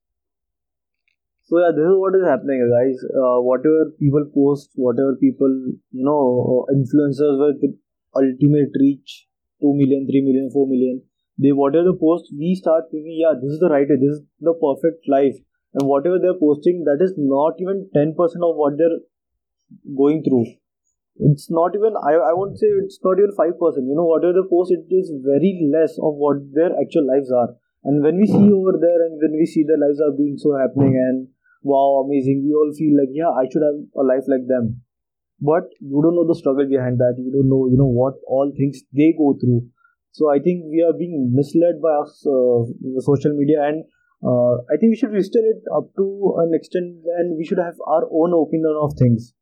So 1.47 1.59
yeah, 1.61 1.69
this 1.77 1.85
is 1.85 1.93
what 2.01 2.15
is 2.17 2.25
happening, 2.25 2.57
guys. 2.73 2.97
Uh, 3.05 3.37
whatever 3.45 3.93
people 3.99 4.25
post, 4.33 4.71
whatever 4.73 5.15
people, 5.21 5.53
you 5.91 6.03
know, 6.03 6.65
influencers 6.73 7.37
with 7.37 7.77
ultimate 8.17 8.73
reach, 8.79 9.27
2 9.61 9.73
million, 9.77 10.07
3 10.09 10.21
million, 10.25 10.49
4 10.51 10.67
million, 10.67 11.03
they 11.37 11.51
whatever 11.51 11.91
they 11.91 11.99
post, 11.99 12.33
we 12.33 12.55
start 12.55 12.85
thinking, 12.89 13.21
yeah, 13.21 13.37
this 13.37 13.51
is 13.53 13.59
the 13.59 13.69
right 13.69 13.85
way, 13.87 13.97
this 14.01 14.17
is 14.17 14.21
the 14.39 14.55
perfect 14.57 15.05
life. 15.07 15.37
And 15.75 15.87
whatever 15.87 16.17
they're 16.17 16.39
posting, 16.39 16.83
that 16.85 16.97
is 17.05 17.13
not 17.15 17.61
even 17.61 17.89
10% 17.93 18.17
of 18.17 18.55
what 18.57 18.73
they're 18.79 19.05
going 19.95 20.23
through. 20.23 20.45
It's 21.29 21.51
not 21.51 21.75
even, 21.75 21.93
I, 21.93 22.13
I 22.15 22.33
won't 22.33 22.57
say 22.57 22.73
it's 22.81 22.97
not 23.03 23.19
even 23.19 23.37
5%. 23.37 23.53
You 23.85 23.93
know, 23.93 24.09
whatever 24.09 24.33
they 24.33 24.49
post, 24.49 24.73
it 24.73 24.89
is 24.89 25.13
very 25.21 25.69
less 25.69 25.93
of 26.01 26.17
what 26.17 26.41
their 26.57 26.73
actual 26.73 27.05
lives 27.05 27.31
are. 27.31 27.53
And 27.83 28.01
when 28.01 28.17
we 28.17 28.25
see 28.25 28.49
over 28.49 28.73
there 28.81 29.05
and 29.05 29.21
when 29.21 29.37
we 29.37 29.45
see 29.45 29.61
their 29.61 29.77
lives 29.77 30.01
are 30.01 30.11
being 30.11 30.37
so 30.41 30.57
happening 30.57 30.97
and 30.97 31.27
wow, 31.65 32.05
amazing. 32.05 32.45
We 32.45 32.53
all 32.53 32.69
feel 32.77 32.93
like, 32.93 33.09
yeah, 33.11 33.33
I 33.33 33.49
should 33.49 33.65
have 33.65 33.81
a 33.97 34.03
life 34.05 34.29
like 34.29 34.45
them. 34.45 34.85
But 35.41 35.67
you 35.81 35.99
don't 35.99 36.15
know 36.15 36.27
the 36.29 36.37
struggle 36.37 36.69
behind 36.69 37.01
that. 37.01 37.17
You 37.17 37.33
don't 37.33 37.49
know, 37.49 37.67
you 37.67 37.75
know, 37.75 37.89
what 37.89 38.15
all 38.29 38.53
things 38.55 38.85
they 38.93 39.11
go 39.17 39.35
through. 39.35 39.67
So 40.15 40.31
I 40.31 40.39
think 40.39 40.63
we 40.71 40.79
are 40.79 40.95
being 40.95 41.33
misled 41.35 41.81
by 41.83 41.91
us, 42.05 42.23
uh, 42.23 42.63
social 43.03 43.35
media, 43.35 43.67
and 43.67 43.83
uh, 44.23 44.63
I 44.71 44.79
think 44.79 44.95
we 44.95 44.95
should 44.95 45.11
restrain 45.11 45.43
it 45.43 45.67
up 45.75 45.91
to 45.97 46.05
an 46.39 46.55
extent, 46.55 47.03
and 47.19 47.35
we 47.35 47.43
should 47.43 47.59
have 47.59 47.75
our 47.85 48.07
own 48.07 48.31
opinion 48.31 48.79
of 48.79 48.95
things, 48.97 49.33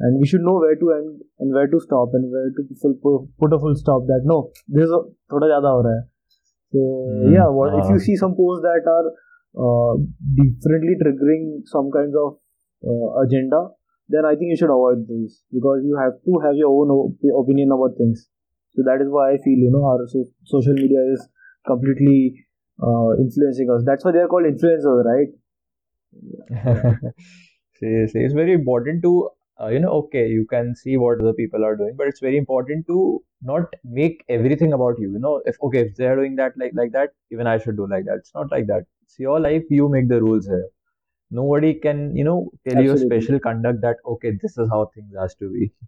and 0.00 0.18
we 0.18 0.26
should 0.26 0.42
know 0.42 0.58
where 0.58 0.74
to 0.74 0.90
end 0.98 1.22
and 1.38 1.54
where 1.54 1.68
to 1.68 1.78
stop 1.78 2.10
and 2.18 2.26
where 2.32 2.50
to 2.50 2.66
full, 2.82 3.28
put 3.38 3.54
a 3.54 3.58
full 3.60 3.76
stop. 3.76 4.02
That 4.10 4.22
no, 4.24 4.50
this 4.66 4.90
is 4.90 4.96
thoda. 5.30 6.02
So 6.72 6.82
hmm. 6.82 7.32
yeah, 7.32 7.46
what, 7.46 7.78
if 7.78 7.86
ah. 7.86 7.92
you 7.94 8.00
see 8.00 8.16
some 8.16 8.34
posts 8.34 8.66
that 8.66 8.82
are 8.82 9.14
uh, 9.56 9.94
differently 10.36 10.94
triggering 11.02 11.62
some 11.64 11.90
kinds 11.90 12.14
of 12.14 12.38
uh, 12.86 13.20
agenda, 13.24 13.68
then 14.08 14.24
I 14.24 14.34
think 14.36 14.50
you 14.50 14.56
should 14.56 14.70
avoid 14.70 15.06
these 15.08 15.42
because 15.52 15.82
you 15.84 15.96
have 16.00 16.14
to 16.24 16.38
have 16.44 16.54
your 16.56 16.70
own 16.70 16.90
op- 16.90 17.44
opinion 17.44 17.72
about 17.72 17.96
things. 17.98 18.28
So 18.74 18.82
that 18.84 19.00
is 19.02 19.08
why 19.08 19.32
I 19.32 19.38
feel 19.38 19.58
you 19.58 19.70
know 19.72 19.84
our 19.84 20.06
so- 20.06 20.30
social 20.44 20.74
media 20.74 21.00
is 21.12 21.28
completely 21.66 22.46
uh, 22.82 23.16
influencing 23.18 23.70
us. 23.70 23.82
That's 23.84 24.04
why 24.04 24.12
they 24.12 24.18
are 24.20 24.28
called 24.28 24.44
influencers, 24.46 25.04
right? 25.04 25.28
Seriously, 27.74 28.24
it's 28.24 28.34
very 28.34 28.52
important 28.52 29.02
to, 29.02 29.30
uh, 29.60 29.68
you 29.68 29.80
know, 29.80 29.90
okay, 30.04 30.28
you 30.28 30.46
can 30.48 30.74
see 30.74 30.96
what 30.96 31.20
other 31.20 31.32
people 31.32 31.64
are 31.64 31.76
doing, 31.76 31.94
but 31.96 32.06
it's 32.06 32.20
very 32.20 32.36
important 32.38 32.86
to 32.86 33.22
not 33.42 33.64
make 33.84 34.24
everything 34.28 34.72
about 34.72 34.98
you. 34.98 35.12
You 35.12 35.18
know, 35.18 35.42
if 35.44 35.56
okay, 35.62 35.80
if 35.80 35.96
they're 35.96 36.16
doing 36.16 36.36
that 36.36 36.52
like 36.58 36.72
like 36.74 36.92
that, 36.92 37.10
even 37.30 37.46
I 37.46 37.58
should 37.58 37.76
do 37.76 37.86
like 37.88 38.04
that. 38.06 38.16
It's 38.18 38.34
not 38.34 38.50
like 38.50 38.66
that. 38.68 38.84
It's 39.06 39.18
your 39.18 39.40
life. 39.40 39.64
You 39.70 39.88
make 39.88 40.08
the 40.08 40.20
rules 40.20 40.46
here. 40.46 40.68
Nobody 41.30 41.74
can, 41.74 42.14
you 42.16 42.24
know, 42.24 42.50
tell 42.66 42.78
you 42.78 42.92
a 42.92 42.98
special 42.98 43.40
conduct 43.40 43.80
that 43.82 43.96
okay, 44.06 44.32
this 44.42 44.58
is 44.58 44.68
how 44.70 44.90
things 44.94 45.14
has 45.20 45.34
to 45.36 45.52
be. 45.52 45.72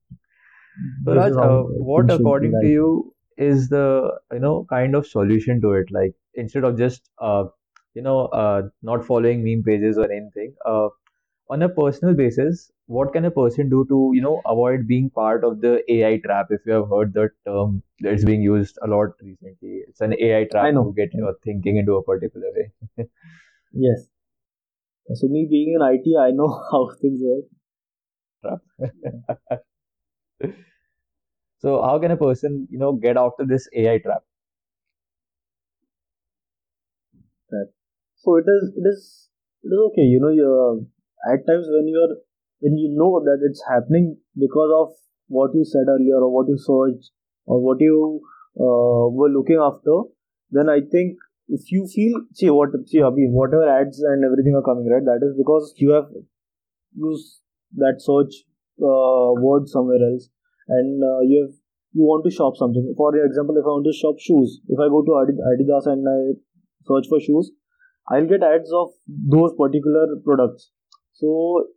So 1.04 1.12
Raj, 1.14 1.34
uh, 1.40 1.64
what 1.78 2.08
things 2.08 2.12
should 2.14 2.38
be, 2.38 2.50
according 2.50 2.60
to 2.60 2.66
you 2.66 3.14
is 3.36 3.68
the 3.68 4.18
you 4.32 4.38
know 4.40 4.66
kind 4.70 4.94
of 4.94 5.06
solution 5.06 5.60
to 5.62 5.72
it? 5.72 5.90
Like 5.90 6.14
instead 6.34 6.64
of 6.64 6.78
just 6.78 7.08
uh 7.18 7.44
you 7.94 8.02
know 8.02 8.26
uh 8.26 8.62
not 8.82 9.04
following 9.04 9.44
meme 9.44 9.62
pages 9.64 9.98
or 9.98 10.10
anything, 10.10 10.54
uh 10.64 10.88
on 11.50 11.62
a 11.62 11.68
personal 11.68 12.14
basis, 12.14 12.70
what 12.86 13.12
can 13.12 13.24
a 13.24 13.30
person 13.30 13.68
do 13.68 13.84
to 13.88 14.10
you 14.14 14.22
know 14.22 14.40
avoid 14.46 14.86
being 14.86 15.10
part 15.10 15.44
of 15.44 15.60
the 15.60 15.72
AI 15.96 16.18
trap? 16.24 16.48
If 16.50 16.60
you 16.66 16.72
have 16.74 16.88
heard 16.90 17.12
that 17.14 17.30
term 17.46 17.82
that's 18.00 18.24
being 18.24 18.42
used 18.42 18.78
a 18.82 18.88
lot 18.88 19.10
recently, 19.22 19.82
it's 19.88 20.00
an 20.00 20.14
AI 20.18 20.46
I 20.60 20.70
trap 20.70 20.70
know. 20.70 20.84
to 20.84 20.92
get 20.94 21.14
your 21.14 21.34
thinking 21.44 21.76
into 21.76 21.96
a 21.96 22.02
particular 22.02 22.48
way. 22.56 23.06
Yes. 23.72 24.08
So 25.16 25.26
me 25.28 25.46
being 25.50 25.74
in 25.74 25.82
IT, 25.82 26.16
I 26.16 26.30
know 26.30 26.48
how 26.70 26.88
things 27.00 27.20
work. 27.22 27.44
Trap. 28.42 28.60
So 31.58 31.82
how 31.82 32.00
can 32.00 32.10
a 32.10 32.16
person 32.16 32.66
you 32.70 32.78
know 32.78 32.92
get 32.94 33.16
out 33.16 33.34
of 33.38 33.46
this 33.48 33.68
AI 33.72 33.98
trap? 33.98 34.24
That. 37.50 37.70
So 38.16 38.36
it 38.36 38.44
is, 38.48 38.72
it 38.76 38.86
is, 38.88 39.28
it 39.62 39.68
is 39.68 39.78
okay. 39.92 40.02
You 40.02 40.20
know, 40.20 40.28
you're, 40.28 40.80
at 41.32 41.46
times 41.46 41.66
when 41.70 41.86
you 41.88 41.98
are 42.06 42.14
when 42.60 42.76
you 42.76 42.90
know 42.96 43.20
that 43.24 43.38
it's 43.48 43.62
happening 43.68 44.16
because 44.38 44.70
of 44.74 44.88
what 45.28 45.50
you 45.54 45.64
said 45.64 45.86
earlier 45.88 46.16
or 46.16 46.30
what 46.32 46.48
you 46.48 46.58
searched 46.58 47.10
or 47.46 47.60
what 47.62 47.80
you 47.80 48.20
uh, 48.58 49.04
were 49.14 49.28
looking 49.30 49.58
after, 49.62 50.02
then 50.50 50.68
I 50.68 50.80
think 50.80 51.16
if 51.48 51.70
you 51.70 51.86
feel 51.86 52.20
see 52.34 52.50
what 52.50 52.70
see 52.86 52.98
Abhi, 52.98 53.30
whatever 53.30 53.68
ads 53.68 54.00
and 54.02 54.24
everything 54.24 54.54
are 54.56 54.62
coming 54.62 54.88
right, 54.90 55.04
that 55.04 55.24
is 55.26 55.36
because 55.36 55.72
you 55.76 55.92
have 55.92 56.08
used 56.94 57.40
that 57.76 57.96
search 57.98 58.44
uh, 58.82 59.32
word 59.40 59.68
somewhere 59.68 60.02
else 60.10 60.28
and 60.68 61.02
uh, 61.02 61.20
you 61.20 61.42
have 61.46 61.54
you 61.92 62.02
want 62.04 62.24
to 62.24 62.30
shop 62.30 62.54
something. 62.56 62.94
For 62.96 63.16
example, 63.16 63.56
if 63.56 63.64
I 63.64 63.68
want 63.68 63.86
to 63.86 63.96
shop 63.96 64.16
shoes, 64.20 64.60
if 64.68 64.78
I 64.78 64.88
go 64.88 65.02
to 65.02 65.12
Adidas 65.24 65.86
and 65.86 66.04
I 66.06 66.36
search 66.84 67.08
for 67.08 67.20
shoes, 67.20 67.50
I'll 68.10 68.26
get 68.26 68.42
ads 68.42 68.70
of 68.72 68.90
those 69.06 69.52
particular 69.56 70.16
products. 70.24 70.70
So 71.20 71.30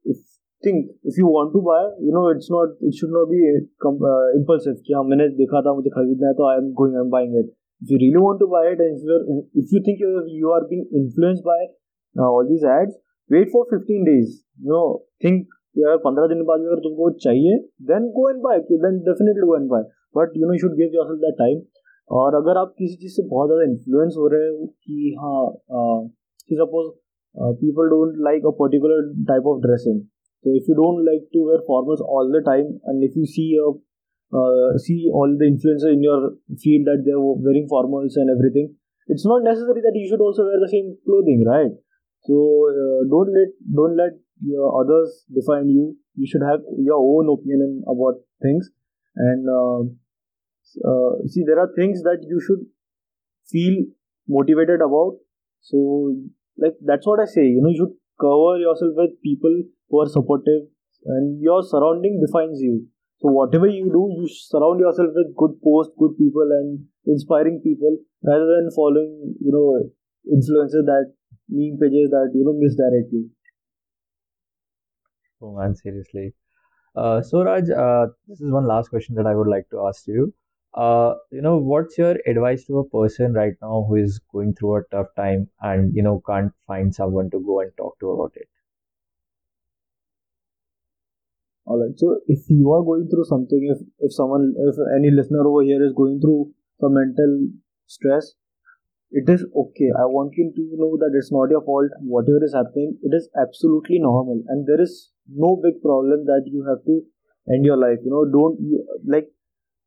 if 0.06 0.18
think 0.64 0.92
if 1.04 1.18
you 1.18 1.28
want 1.28 1.54
to 1.54 1.62
buy, 1.68 1.82
you 2.00 2.14
know, 2.16 2.30
it's 2.30 2.50
not 2.50 2.76
it 2.80 2.94
should 2.94 3.14
not 3.14 3.30
be 3.30 3.42
uh, 3.50 4.28
impulsive. 4.40 4.78
कि 4.88 4.94
हाँ 4.94 5.04
मैंने 5.12 5.28
देखा 5.38 5.62
था 5.68 5.74
मुझे 5.80 5.94
खरीदना 5.98 6.28
है 6.28 6.34
तो 6.42 6.50
I 6.50 6.58
am 6.62 6.74
going 6.82 7.00
I'm 7.04 7.14
buying 7.16 7.34
it. 7.44 7.50
If 7.82 7.94
you 7.94 8.02
really 8.04 8.22
want 8.26 8.44
to 8.46 8.50
buy 8.52 8.66
it 8.74 8.84
and 8.86 9.00
if 9.00 9.08
you 9.12 9.40
if 9.64 9.74
you 9.76 9.82
think 9.88 10.06
you 10.06 10.12
you 10.42 10.52
are 10.58 10.62
being 10.74 10.86
influenced 11.02 11.48
by 11.48 11.58
uh, 11.62 12.28
all 12.28 12.46
these 12.52 12.68
ads, 12.76 12.94
wait 13.30 13.52
for 13.56 13.66
15 13.74 14.06
days. 14.12 14.38
You 14.60 14.76
know, 14.76 14.86
think 15.26 15.58
कि 15.76 15.82
अगर 15.82 15.98
पंद्रह 16.06 16.28
दिन 16.30 16.42
बाद 16.48 16.64
अगर 16.68 16.80
तुमको 16.86 17.10
चाहिए 17.26 17.58
then 17.90 18.08
go 18.16 18.30
and 18.30 18.40
buy 18.46 18.58
then 18.72 18.98
definitely 19.04 19.48
go 19.50 19.56
and 19.58 19.70
buy 19.70 19.84
but 20.18 20.34
you 20.38 20.48
know 20.48 20.58
should 20.64 20.74
give 20.80 20.96
your 20.96 21.14
that 21.22 21.38
time 21.38 21.62
और 22.10 22.36
अगर 22.36 22.58
आप 22.62 22.74
किसी 22.80 22.96
चीज़ 23.02 23.14
से 23.16 23.24
बहुत 23.30 23.50
ज़्यादा 23.50 23.68
इन्फ्लुएंस 23.72 24.16
हो 24.18 24.28
रहे 24.34 24.50
हो 24.50 24.66
कि 24.66 25.16
हाँ 25.20 25.44
suppose 26.54 26.90
Uh, 27.36 27.54
people 27.60 27.88
don't 27.88 28.20
like 28.20 28.44
a 28.44 28.52
particular 28.52 29.14
type 29.28 29.46
of 29.46 29.62
dressing. 29.64 30.08
So 30.44 30.52
if 30.52 30.68
you 30.68 30.76
don't 30.76 31.06
like 31.06 31.30
to 31.32 31.40
wear 31.46 31.60
formals 31.70 32.02
all 32.02 32.28
the 32.28 32.42
time, 32.42 32.80
and 32.86 33.04
if 33.04 33.16
you 33.16 33.26
see 33.26 33.56
a 33.62 33.72
uh, 34.32 34.78
see 34.78 35.10
all 35.14 35.28
the 35.38 35.46
influencers 35.46 35.94
in 35.94 36.02
your 36.02 36.32
field 36.60 36.88
that 36.88 37.04
they're 37.06 37.20
wearing 37.20 37.68
formals 37.70 38.16
and 38.16 38.30
everything, 38.32 38.74
it's 39.08 39.26
not 39.26 39.44
necessary 39.44 39.82
that 39.82 39.92
you 39.94 40.08
should 40.10 40.22
also 40.22 40.44
wear 40.44 40.60
the 40.60 40.72
same 40.72 40.96
clothing, 41.06 41.44
right? 41.46 41.72
So 42.24 42.36
uh, 42.72 43.08
don't 43.10 43.32
let 43.34 43.50
don't 43.76 43.96
let 43.98 44.14
your 44.44 44.82
others 44.82 45.26
define 45.34 45.70
you. 45.70 45.96
You 46.16 46.28
should 46.28 46.44
have 46.48 46.62
your 46.78 47.00
own 47.00 47.28
opinion 47.32 47.84
about 47.88 48.22
things, 48.42 48.70
and 49.16 49.48
uh, 49.48 49.82
uh 50.90 51.28
see 51.28 51.44
there 51.46 51.60
are 51.60 51.72
things 51.76 52.02
that 52.04 52.26
you 52.28 52.40
should 52.40 52.66
feel 53.50 53.84
motivated 54.28 54.82
about. 54.82 55.18
So 55.62 56.16
like 56.58 56.76
that's 56.86 57.08
what 57.08 57.20
i 57.20 57.26
say 57.26 57.46
you 57.46 57.62
know 57.62 57.70
you 57.70 57.80
should 57.82 57.96
cover 58.20 58.58
yourself 58.60 58.94
with 58.96 59.22
people 59.24 59.64
who 59.90 60.02
are 60.02 60.10
supportive 60.10 60.64
and 61.06 61.42
your 61.42 61.64
surrounding 61.64 62.22
defines 62.26 62.62
you. 62.62 62.86
So 63.20 63.30
whatever 63.30 63.68
you 63.68 63.86
do 63.86 64.04
you 64.18 64.28
surround 64.28 64.80
yourself 64.80 65.10
with 65.14 65.36
good 65.38 65.62
posts 65.64 65.94
good 65.98 66.18
people 66.18 66.50
and 66.58 66.86
inspiring 67.06 67.62
people 67.64 67.98
rather 68.24 68.48
than 68.48 68.70
following 68.76 69.36
you 69.40 69.52
know 69.52 69.90
influences 70.26 70.86
that 70.86 71.14
meme 71.50 71.78
pages 71.80 72.10
that 72.10 72.32
you 72.34 72.44
know 72.44 72.54
misdirect 72.58 73.12
you. 73.12 73.30
Oh 75.42 75.56
man 75.56 75.76
seriously. 75.76 76.34
Uh, 76.96 77.22
so 77.22 77.44
Raj, 77.44 77.70
uh, 77.70 78.08
this 78.28 78.42
is 78.42 78.52
one 78.52 78.68
last 78.68 78.90
question 78.90 79.16
that 79.16 79.28
I 79.28 79.36
would 79.36 79.48
like 79.48 79.70
to 79.70 79.86
ask 79.88 80.08
you. 80.08 80.34
Uh, 80.74 81.16
you 81.32 81.42
know, 81.42 81.58
what's 81.58 81.98
your 81.98 82.18
advice 82.28 82.66
to 82.66 82.80
a 82.80 82.90
person 82.90 83.34
right 83.34 83.54
now 83.62 83.86
who 83.88 83.96
is 83.96 84.20
going 84.34 84.54
through 84.54 84.76
a 84.78 84.84
tough 84.92 85.08
time 85.16 85.50
and 85.62 85.94
you 85.96 86.02
know 86.04 86.22
can't 86.28 86.54
find 86.68 86.94
someone 86.94 87.30
to 87.30 87.40
go 87.40 87.62
and 87.62 87.72
talk 87.78 87.98
to 88.00 88.12
about 88.12 88.34
it? 88.36 88.48
All 91.66 91.80
right. 91.80 91.98
So 91.98 92.20
if 92.28 92.50
you 92.50 92.72
are 92.72 92.84
going 92.84 93.08
through 93.10 93.26
something, 93.26 93.62
if 93.74 93.80
if 94.00 94.14
someone, 94.14 94.54
if 94.58 94.76
any 94.98 95.12
listener 95.12 95.46
over 95.48 95.64
here 95.64 95.84
is 95.86 95.94
going 95.94 96.20
through 96.22 96.54
some 96.80 96.94
mental 96.94 97.48
stress, 97.88 98.34
it 99.12 99.30
is 99.30 99.46
okay. 99.64 99.90
I 100.00 100.06
want 100.18 100.34
you 100.38 100.52
to 100.56 100.64
know 100.82 100.98
that 101.04 101.12
it's 101.20 101.32
not 101.32 101.50
your 101.52 101.64
fault. 101.64 101.92
Whatever 102.02 102.44
is 102.46 102.54
happening, 102.54 102.98
it 103.04 103.16
is 103.20 103.30
absolutely 103.46 104.00
normal, 104.00 104.44
and 104.48 104.68
there 104.68 104.82
is 104.82 105.12
no 105.28 105.56
big 105.68 105.82
problem 105.84 106.26
that 106.32 106.44
you 106.48 106.66
have 106.70 106.84
to 106.86 107.02
end 107.56 107.66
your 107.66 107.78
life. 107.78 108.00
You 108.04 108.12
know, 108.16 108.26
don't 108.38 108.60
like 109.18 109.30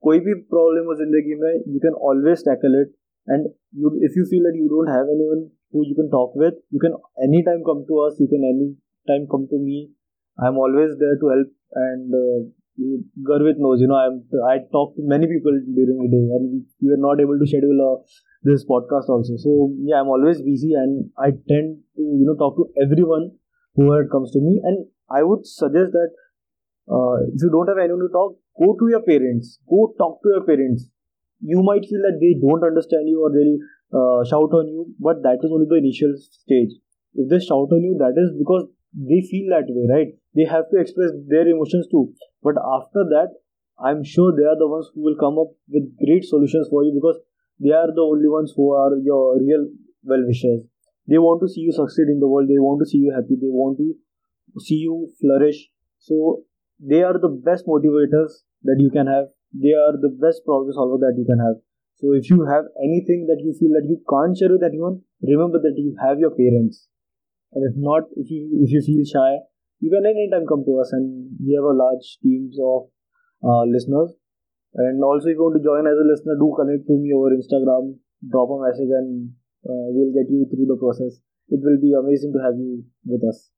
कोई 0.07 0.19
भी 0.25 0.33
problem 0.55 0.85
हो 0.91 0.95
जिंदगी 1.03 1.35
में 1.43 1.51
you 1.53 1.79
can 1.85 1.97
always 2.09 2.43
tackle 2.49 2.81
it 2.81 2.93
and 3.31 3.47
you 3.79 3.89
if 4.05 4.15
you 4.17 4.23
feel 4.29 4.45
that 4.45 4.55
you 4.59 4.67
don't 4.69 4.91
have 4.91 5.09
anyone 5.15 5.41
who 5.73 5.81
you 5.87 5.95
can 5.97 6.07
talk 6.13 6.37
with 6.43 6.55
you 6.75 6.79
can 6.83 6.95
anytime 7.25 7.59
come 7.67 7.81
to 7.89 7.99
us 8.05 8.15
you 8.21 8.27
can 8.31 8.45
anytime 8.51 9.27
come 9.33 9.43
to 9.51 9.59
me 9.65 9.75
i'm 10.45 10.57
always 10.63 10.95
there 11.01 11.19
to 11.23 11.29
help 11.33 11.51
and 11.81 12.15
uh, 12.21 12.39
Garvit 13.27 13.57
knows, 13.57 13.81
you 13.81 13.87
know, 13.87 13.95
I'm, 13.95 14.23
I 14.47 14.59
talk 14.71 14.95
to 14.95 15.01
many 15.03 15.27
people 15.27 15.51
during 15.51 15.97
the 15.99 16.07
day 16.07 16.25
and 16.35 16.63
we 16.81 16.89
were 16.89 16.97
not 16.97 17.19
able 17.19 17.37
to 17.37 17.45
schedule 17.45 17.79
a, 17.83 17.91
this 18.43 18.63
podcast 18.65 19.09
also. 19.09 19.35
So, 19.35 19.73
yeah, 19.83 19.99
I'm 19.99 20.07
always 20.07 20.41
busy 20.41 20.73
and 20.73 21.09
I 21.17 21.31
tend 21.31 21.83
to, 21.97 22.01
you 22.01 22.25
know, 22.25 22.35
talk 22.35 22.55
to 22.55 22.71
everyone 22.81 23.31
who 23.75 23.91
comes 24.09 24.31
to 24.31 24.39
me. 24.39 24.61
And 24.63 24.87
I 25.11 25.23
would 25.23 25.45
suggest 25.45 25.91
that 25.91 26.11
uh, 26.90 27.16
if 27.32 27.40
you 27.42 27.50
don't 27.50 27.68
have 27.68 27.78
anyone 27.78 28.00
to 28.00 28.12
talk, 28.12 28.36
go 28.60 28.76
to 28.78 28.88
your 28.88 29.02
parents, 29.02 29.58
go 29.68 29.94
talk 29.98 30.22
to 30.22 30.28
your 30.36 30.44
parents. 30.44 30.88
You 31.40 31.62
might 31.62 31.84
feel 31.84 32.02
that 32.04 32.18
they 32.20 32.34
don't 32.40 32.64
understand 32.64 33.08
you 33.08 33.24
or 33.24 33.30
they'll 33.32 33.58
uh, 33.92 34.24
shout 34.24 34.52
on 34.52 34.68
you, 34.68 34.86
but 34.98 35.22
that 35.22 35.40
is 35.42 35.50
only 35.52 35.66
the 35.68 35.76
initial 35.76 36.14
stage. 36.16 36.72
If 37.14 37.28
they 37.28 37.40
shout 37.40 37.70
on 37.72 37.82
you, 37.82 37.96
that 37.98 38.16
is 38.16 38.32
because 38.38 38.68
they 38.92 39.20
feel 39.30 39.50
that 39.50 39.66
way, 39.68 39.86
right? 39.90 40.10
They 40.34 40.44
have 40.44 40.70
to 40.70 40.80
express 40.80 41.10
their 41.28 41.46
emotions 41.48 41.86
too. 41.90 42.12
But 42.42 42.54
after 42.58 43.04
that, 43.14 43.34
I'm 43.78 44.04
sure 44.04 44.32
they 44.36 44.46
are 44.46 44.58
the 44.58 44.68
ones 44.68 44.90
who 44.94 45.02
will 45.02 45.18
come 45.18 45.38
up 45.38 45.50
with 45.68 45.96
great 45.98 46.24
solutions 46.24 46.68
for 46.70 46.84
you 46.84 46.92
because 46.94 47.18
they 47.58 47.72
are 47.72 47.88
the 47.88 48.02
only 48.02 48.28
ones 48.28 48.52
who 48.54 48.72
are 48.72 48.96
your 48.98 49.38
real 49.38 49.66
well 50.04 50.24
wishers. 50.26 50.62
They 51.06 51.18
want 51.18 51.42
to 51.42 51.48
see 51.48 51.60
you 51.60 51.72
succeed 51.72 52.08
in 52.08 52.20
the 52.20 52.28
world, 52.28 52.48
they 52.48 52.58
want 52.58 52.80
to 52.80 52.86
see 52.86 52.98
you 52.98 53.12
happy, 53.14 53.36
they 53.36 53.50
want 53.50 53.78
to 53.78 53.94
see 54.60 54.76
you 54.76 55.08
flourish. 55.20 55.68
So 55.98 56.44
they 56.78 57.02
are 57.02 57.18
the 57.18 57.28
best 57.28 57.66
motivators 57.66 58.42
that 58.62 58.76
you 58.78 58.90
can 58.90 59.06
have. 59.06 59.26
They 59.52 59.72
are 59.72 59.94
the 59.94 60.10
best 60.10 60.44
problem 60.44 60.72
solver 60.72 60.98
that 61.06 61.14
you 61.16 61.24
can 61.24 61.38
have. 61.38 61.56
So 61.96 62.12
if 62.12 62.28
you 62.28 62.42
have 62.44 62.66
anything 62.82 63.26
that 63.30 63.38
you 63.38 63.54
feel 63.54 63.70
that 63.78 63.86
you 63.86 64.02
can't 64.10 64.36
share 64.36 64.50
with 64.50 64.66
anyone, 64.66 65.02
remember 65.22 65.62
that 65.62 65.78
you 65.78 65.94
have 66.02 66.18
your 66.18 66.34
parents. 66.34 66.88
And 67.54 67.62
if 67.62 67.78
not, 67.78 68.10
if 68.18 68.26
you 68.30 68.50
if 68.66 68.70
you 68.74 68.82
feel 68.82 69.04
shy, 69.06 69.38
you 69.78 69.90
can 69.94 70.02
anytime 70.02 70.46
come 70.50 70.66
to 70.66 70.74
us 70.82 70.90
and 70.90 71.30
we 71.38 71.54
have 71.54 71.62
a 71.62 71.78
large 71.78 72.18
teams 72.18 72.58
of 72.58 72.90
uh, 73.46 73.62
listeners. 73.70 74.10
And 74.74 74.98
also 75.04 75.30
if 75.30 75.38
you 75.38 75.44
want 75.46 75.54
to 75.54 75.62
join 75.62 75.86
as 75.86 75.94
a 75.94 76.06
listener, 76.10 76.34
do 76.34 76.50
connect 76.58 76.90
to 76.90 76.98
me 76.98 77.14
over 77.14 77.30
Instagram, 77.30 77.94
drop 78.26 78.50
a 78.50 78.58
message 78.58 78.90
and 78.90 79.30
uh, 79.62 79.86
we'll 79.94 80.10
get 80.10 80.26
you 80.26 80.50
through 80.50 80.66
the 80.66 80.78
process. 80.82 81.22
It 81.46 81.62
will 81.62 81.78
be 81.78 81.94
amazing 81.94 82.34
to 82.34 82.42
have 82.42 82.58
you 82.58 82.82
with 83.06 83.22
us. 83.22 83.53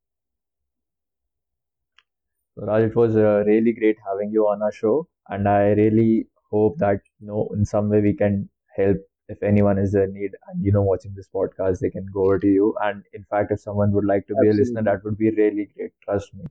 Raj, 2.57 2.83
it 2.91 2.97
was 2.97 3.17
uh, 3.17 3.45
really 3.47 3.73
great 3.73 3.97
having 4.07 4.31
you 4.31 4.47
on 4.49 4.63
our 4.63 4.73
show, 4.73 5.09
and 5.29 5.49
I 5.49 5.71
really 5.73 6.29
hope 6.51 6.79
that 6.79 7.01
you 7.21 7.27
know 7.27 7.49
in 7.55 7.65
some 7.65 7.89
way 7.89 8.01
we 8.01 8.15
can 8.15 8.49
help 8.77 8.97
if 9.29 9.43
anyone 9.43 9.79
is 9.79 9.95
in 9.95 10.13
need 10.15 10.33
and 10.49 10.65
you 10.65 10.73
know 10.73 10.83
watching 10.83 11.15
this 11.15 11.29
podcast 11.35 11.81
they 11.81 11.91
can 11.91 12.07
go 12.13 12.25
over 12.27 12.39
to 12.41 12.47
you. 12.47 12.75
And 12.83 13.03
in 13.13 13.25
fact 13.25 13.53
if 13.53 13.61
someone 13.61 13.93
would 13.93 14.05
like 14.05 14.27
to 14.29 14.35
be 14.37 14.49
Absolutely. 14.49 14.51
a 14.51 14.55
listener 14.61 14.83
that 14.85 15.05
would 15.05 15.19
be 15.19 15.31
really 15.31 15.69
great 15.77 15.93
trust 16.05 16.35
me. 16.35 16.45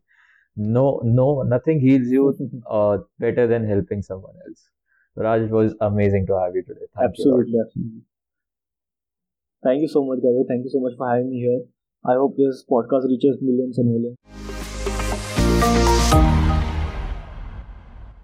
No 0.56 1.02
no 1.04 1.44
nothing 1.44 1.80
heals 1.80 2.08
you 2.10 2.36
uh, 2.70 2.98
better 3.20 3.48
than 3.48 3.68
helping 3.68 4.02
someone 4.04 4.36
else. 4.48 4.70
Raj 5.16 5.42
it 5.44 5.52
was 5.52 5.76
amazing 5.82 6.28
to 6.28 6.40
have 6.40 6.56
you 6.56 6.64
today. 6.64 6.88
Thank 6.96 7.16
absolutely, 7.16 7.54
you, 7.54 7.62
absolutely 7.66 8.02
thank 9.64 9.82
you 9.82 9.88
so 9.94 10.02
much 10.10 10.20
Gaurav. 10.26 10.48
thank 10.52 10.64
you 10.64 10.70
so 10.76 10.80
much 10.86 10.94
for 10.98 11.10
having 11.10 11.30
me 11.30 11.40
here. 11.42 11.62
I 12.06 12.14
hope 12.22 12.38
this 12.38 12.64
podcast 12.72 13.10
reaches 13.10 13.38
millions 13.42 13.78
and 13.78 13.92
millions 13.94 14.15